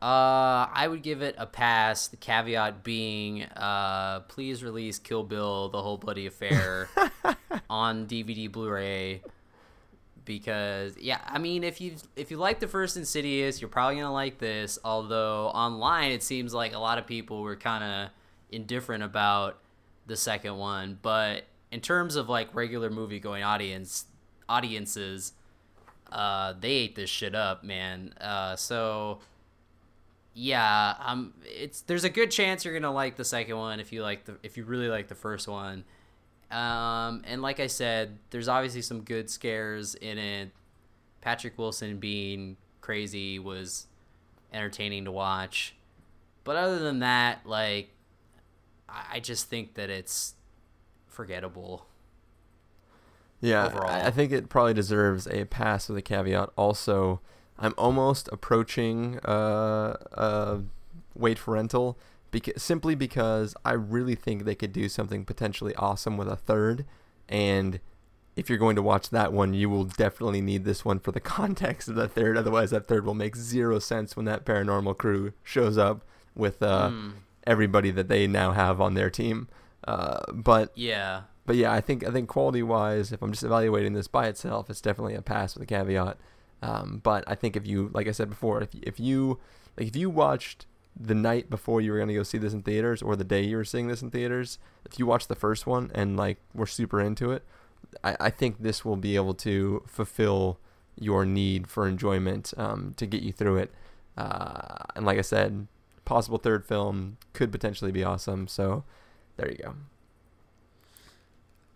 Uh, 0.00 0.70
I 0.72 0.86
would 0.88 1.02
give 1.02 1.22
it 1.22 1.34
a 1.38 1.46
pass. 1.46 2.06
The 2.06 2.16
caveat 2.16 2.84
being, 2.84 3.42
uh, 3.42 4.20
please 4.28 4.62
release 4.62 4.98
Kill 4.98 5.24
Bill: 5.24 5.68
The 5.70 5.82
Whole 5.82 5.96
Bloody 5.96 6.26
Affair 6.26 6.88
on 7.70 8.06
DVD, 8.06 8.50
Blu-ray. 8.50 9.22
Because 10.24 10.96
yeah, 10.98 11.18
I 11.26 11.38
mean, 11.38 11.64
if 11.64 11.80
you 11.80 11.94
if 12.14 12.30
you 12.30 12.36
like 12.36 12.60
the 12.60 12.68
first 12.68 12.96
Insidious, 12.96 13.60
you're 13.60 13.70
probably 13.70 13.96
gonna 13.96 14.12
like 14.12 14.38
this. 14.38 14.78
Although 14.84 15.48
online, 15.48 16.12
it 16.12 16.22
seems 16.22 16.54
like 16.54 16.74
a 16.74 16.78
lot 16.78 16.98
of 16.98 17.06
people 17.06 17.42
were 17.42 17.56
kind 17.56 17.82
of 17.82 18.10
indifferent 18.50 19.02
about 19.02 19.58
the 20.06 20.16
second 20.16 20.58
one. 20.58 20.98
But 21.02 21.44
in 21.72 21.80
terms 21.80 22.14
of 22.14 22.28
like 22.28 22.54
regular 22.54 22.90
movie 22.90 23.18
going 23.18 23.42
audience 23.42 24.04
audiences, 24.48 25.32
uh, 26.12 26.54
they 26.60 26.70
ate 26.70 26.94
this 26.94 27.10
shit 27.10 27.34
up, 27.34 27.64
man. 27.64 28.14
Uh, 28.20 28.54
so 28.54 29.20
yeah, 30.38 30.94
um, 31.00 31.34
it's 31.44 31.80
there's 31.82 32.04
a 32.04 32.08
good 32.08 32.30
chance 32.30 32.64
you're 32.64 32.78
gonna 32.78 32.92
like 32.92 33.16
the 33.16 33.24
second 33.24 33.56
one 33.56 33.80
if 33.80 33.92
you 33.92 34.02
like 34.02 34.24
the 34.24 34.36
if 34.44 34.56
you 34.56 34.62
really 34.62 34.88
like 34.88 35.08
the 35.08 35.16
first 35.16 35.48
one. 35.48 35.84
Um, 36.52 37.22
and 37.26 37.42
like 37.42 37.58
I 37.58 37.66
said, 37.66 38.18
there's 38.30 38.46
obviously 38.46 38.82
some 38.82 39.02
good 39.02 39.28
scares 39.28 39.96
in 39.96 40.16
it. 40.16 40.50
Patrick 41.20 41.58
Wilson 41.58 41.98
being 41.98 42.56
crazy 42.80 43.40
was 43.40 43.88
entertaining 44.52 45.06
to 45.06 45.12
watch, 45.12 45.74
but 46.44 46.54
other 46.54 46.78
than 46.78 47.00
that, 47.00 47.44
like, 47.44 47.90
I 48.88 49.14
I 49.14 49.20
just 49.20 49.50
think 49.50 49.74
that 49.74 49.90
it's 49.90 50.34
forgettable. 51.08 51.86
Yeah, 53.40 53.66
overall. 53.66 53.90
I 53.90 54.06
I 54.06 54.10
think 54.12 54.30
it 54.30 54.48
probably 54.48 54.74
deserves 54.74 55.26
a 55.26 55.46
pass 55.46 55.88
with 55.88 55.98
a 55.98 56.02
caveat. 56.02 56.50
Also, 56.56 57.20
I'm 57.58 57.74
almost 57.76 58.28
approaching 58.32 59.18
uh, 59.24 59.96
uh, 60.14 60.58
wait 61.14 61.38
for 61.38 61.54
rental 61.54 61.98
beca- 62.32 62.58
simply 62.60 62.94
because 62.94 63.54
I 63.64 63.72
really 63.72 64.14
think 64.14 64.44
they 64.44 64.54
could 64.54 64.72
do 64.72 64.88
something 64.88 65.24
potentially 65.24 65.74
awesome 65.76 66.16
with 66.16 66.28
a 66.28 66.36
third. 66.36 66.84
And 67.28 67.80
if 68.36 68.48
you're 68.48 68.58
going 68.58 68.76
to 68.76 68.82
watch 68.82 69.10
that 69.10 69.32
one, 69.32 69.54
you 69.54 69.68
will 69.68 69.84
definitely 69.84 70.40
need 70.40 70.64
this 70.64 70.84
one 70.84 71.00
for 71.00 71.10
the 71.12 71.20
context 71.38 71.88
of 71.88 71.96
the 71.96 72.06
third. 72.08 72.36
Otherwise, 72.36 72.70
that 72.70 72.86
third 72.86 73.04
will 73.04 73.14
make 73.14 73.34
zero 73.34 73.78
sense 73.80 74.14
when 74.16 74.24
that 74.26 74.44
paranormal 74.44 74.96
crew 74.96 75.32
shows 75.42 75.76
up 75.76 76.04
with 76.36 76.62
uh, 76.62 76.90
Hmm. 76.90 77.10
everybody 77.46 77.90
that 77.90 78.08
they 78.08 78.26
now 78.28 78.52
have 78.52 78.80
on 78.80 78.94
their 78.94 79.10
team. 79.10 79.48
Uh, 79.86 80.20
but 80.32 80.70
Yeah. 80.76 81.22
but 81.46 81.56
yeah, 81.56 81.72
I 81.72 81.80
think 81.80 82.06
I 82.06 82.10
think 82.10 82.28
quality 82.28 82.62
wise, 82.62 83.10
if 83.10 83.22
I'm 83.22 83.32
just 83.32 83.42
evaluating 83.42 83.94
this 83.94 84.06
by 84.06 84.26
itself, 84.28 84.68
it's 84.70 84.80
definitely 84.80 85.14
a 85.14 85.22
pass 85.22 85.54
with 85.54 85.62
a 85.62 85.66
caveat. 85.66 86.18
Um, 86.62 87.00
but 87.02 87.24
I 87.26 87.34
think 87.34 87.56
if 87.56 87.66
you, 87.66 87.90
like 87.92 88.08
I 88.08 88.12
said 88.12 88.28
before, 88.28 88.62
if 88.62 88.70
if 88.82 89.00
you 89.00 89.38
like 89.78 89.88
if 89.88 89.96
you 89.96 90.10
watched 90.10 90.66
the 90.98 91.14
night 91.14 91.48
before 91.48 91.80
you 91.80 91.92
were 91.92 91.98
gonna 91.98 92.14
go 92.14 92.22
see 92.22 92.38
this 92.38 92.52
in 92.52 92.62
theaters, 92.62 93.02
or 93.02 93.16
the 93.16 93.24
day 93.24 93.44
you 93.44 93.56
were 93.56 93.64
seeing 93.64 93.88
this 93.88 94.02
in 94.02 94.10
theaters, 94.10 94.58
if 94.84 94.98
you 94.98 95.06
watched 95.06 95.28
the 95.28 95.36
first 95.36 95.66
one 95.66 95.90
and 95.94 96.16
like 96.16 96.38
were 96.52 96.66
super 96.66 97.00
into 97.00 97.30
it, 97.30 97.44
I, 98.02 98.16
I 98.20 98.30
think 98.30 98.62
this 98.62 98.84
will 98.84 98.96
be 98.96 99.16
able 99.16 99.34
to 99.34 99.82
fulfill 99.86 100.58
your 101.00 101.24
need 101.24 101.68
for 101.68 101.86
enjoyment 101.86 102.52
um, 102.56 102.94
to 102.96 103.06
get 103.06 103.22
you 103.22 103.32
through 103.32 103.58
it. 103.58 103.72
Uh, 104.16 104.78
and 104.96 105.06
like 105.06 105.18
I 105.18 105.22
said, 105.22 105.68
possible 106.04 106.38
third 106.38 106.64
film 106.64 107.18
could 107.32 107.52
potentially 107.52 107.92
be 107.92 108.02
awesome. 108.02 108.48
So 108.48 108.84
there 109.36 109.50
you 109.50 109.58
go. 109.58 109.74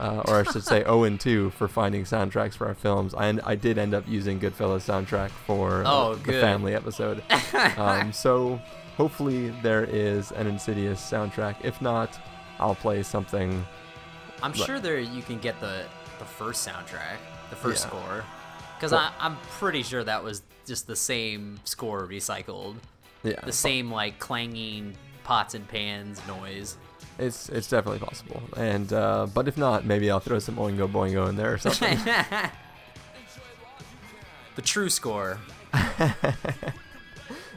uh, 0.00 0.22
or 0.26 0.40
I 0.40 0.42
should 0.44 0.64
say 0.64 0.82
0 0.82 1.04
and 1.10 1.20
2 1.20 1.50
for 1.50 1.68
finding 1.68 2.02
soundtracks 2.04 2.54
for 2.54 2.66
our 2.66 2.74
films. 2.74 3.14
I, 3.14 3.38
I 3.44 3.54
did 3.54 3.78
end 3.78 3.94
up 3.94 4.08
using 4.08 4.40
Goodfellas 4.40 4.84
soundtrack 4.90 5.30
for 5.30 5.84
Oh, 5.86 6.14
the 6.16 6.24
good. 6.24 6.40
family 6.40 6.74
episode. 6.74 7.22
um, 7.76 8.12
so 8.12 8.60
hopefully 8.96 9.50
there 9.62 9.84
is 9.84 10.32
an 10.32 10.48
Insidious 10.48 11.00
soundtrack. 11.00 11.56
If 11.62 11.80
not, 11.80 12.18
I'll 12.58 12.74
play 12.74 13.04
something. 13.04 13.64
I'm 14.42 14.52
sure 14.52 14.80
there 14.80 14.98
you 14.98 15.22
can 15.22 15.38
get 15.38 15.60
the 15.60 15.84
the 16.18 16.24
first 16.24 16.66
soundtrack, 16.66 17.16
the 17.50 17.56
first 17.56 17.84
Yeah. 17.84 17.88
score, 17.90 18.24
because 18.76 18.92
Well- 18.92 19.12
I'm 19.18 19.36
pretty 19.58 19.82
sure 19.82 20.04
that 20.04 20.22
was 20.22 20.42
just 20.66 20.86
the 20.86 20.96
same 20.96 21.58
score 21.64 22.06
recycled, 22.06 22.76
Yeah, 23.22 23.40
the 23.44 23.52
same 23.52 23.90
like 23.90 24.18
clanging 24.18 24.94
pots 25.24 25.54
and 25.54 25.66
pans 25.68 26.20
noise. 26.28 26.76
It's 27.18 27.48
it's 27.48 27.68
definitely 27.68 28.00
possible. 28.00 28.42
And 28.56 28.92
uh, 28.92 29.26
but 29.32 29.48
if 29.48 29.56
not, 29.56 29.84
maybe 29.84 30.10
I'll 30.10 30.20
throw 30.20 30.38
some 30.38 30.56
Oingo 30.56 30.90
Boingo 30.90 31.28
in 31.28 31.36
there 31.36 31.54
or 31.54 31.58
something. 31.58 31.98
the 34.56 34.62
true 34.62 34.90
score. 34.90 35.38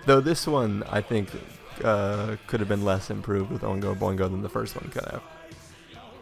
Though 0.05 0.21
this 0.21 0.45
one, 0.47 0.83
I 0.89 1.01
think, 1.01 1.29
uh, 1.83 2.35
could 2.47 2.59
have 2.59 2.69
been 2.69 2.83
less 2.83 3.09
improved 3.09 3.51
with 3.51 3.61
Oingo 3.61 3.97
Boingo 3.97 4.29
than 4.29 4.41
the 4.41 4.49
first 4.49 4.75
one 4.75 4.89
could 4.91 5.05
have. 5.05 5.21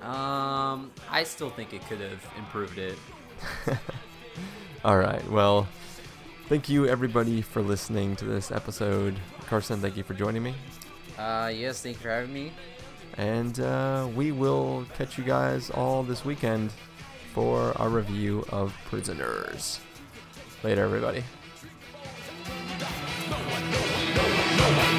Um, 0.02 0.92
I 1.10 1.24
still 1.24 1.50
think 1.50 1.74
it 1.74 1.86
could 1.88 2.00
have 2.02 2.26
improved 2.38 2.78
it. 2.78 2.98
All 4.84 4.98
right. 4.98 5.24
Well, 5.30 5.68
thank 6.50 6.70
you 6.70 6.88
everybody 6.88 7.42
for 7.42 7.62
listening 7.62 8.16
to 8.18 8.26
this 8.26 8.52
episode. 8.52 9.16
Carson, 9.48 9.80
thank 9.80 9.96
you 9.96 10.04
for 10.04 10.16
joining 10.16 10.42
me. 10.42 10.56
Uh, 11.20 11.52
yes, 11.54 11.82
thank 11.84 11.98
you 11.98 12.02
for 12.02 12.10
having 12.10 12.34
me. 12.34 12.52
And 13.18 13.60
uh, 13.60 14.08
we 14.16 14.32
will 14.32 14.86
catch 14.96 15.18
you 15.18 15.24
guys 15.24 15.70
all 15.70 16.02
this 16.02 16.26
weekend 16.26 16.72
for 17.34 17.78
our 17.78 17.90
review 17.90 18.44
of 18.50 18.76
Prisoners. 18.86 19.80
Later, 20.64 20.84
everybody. 20.84 21.24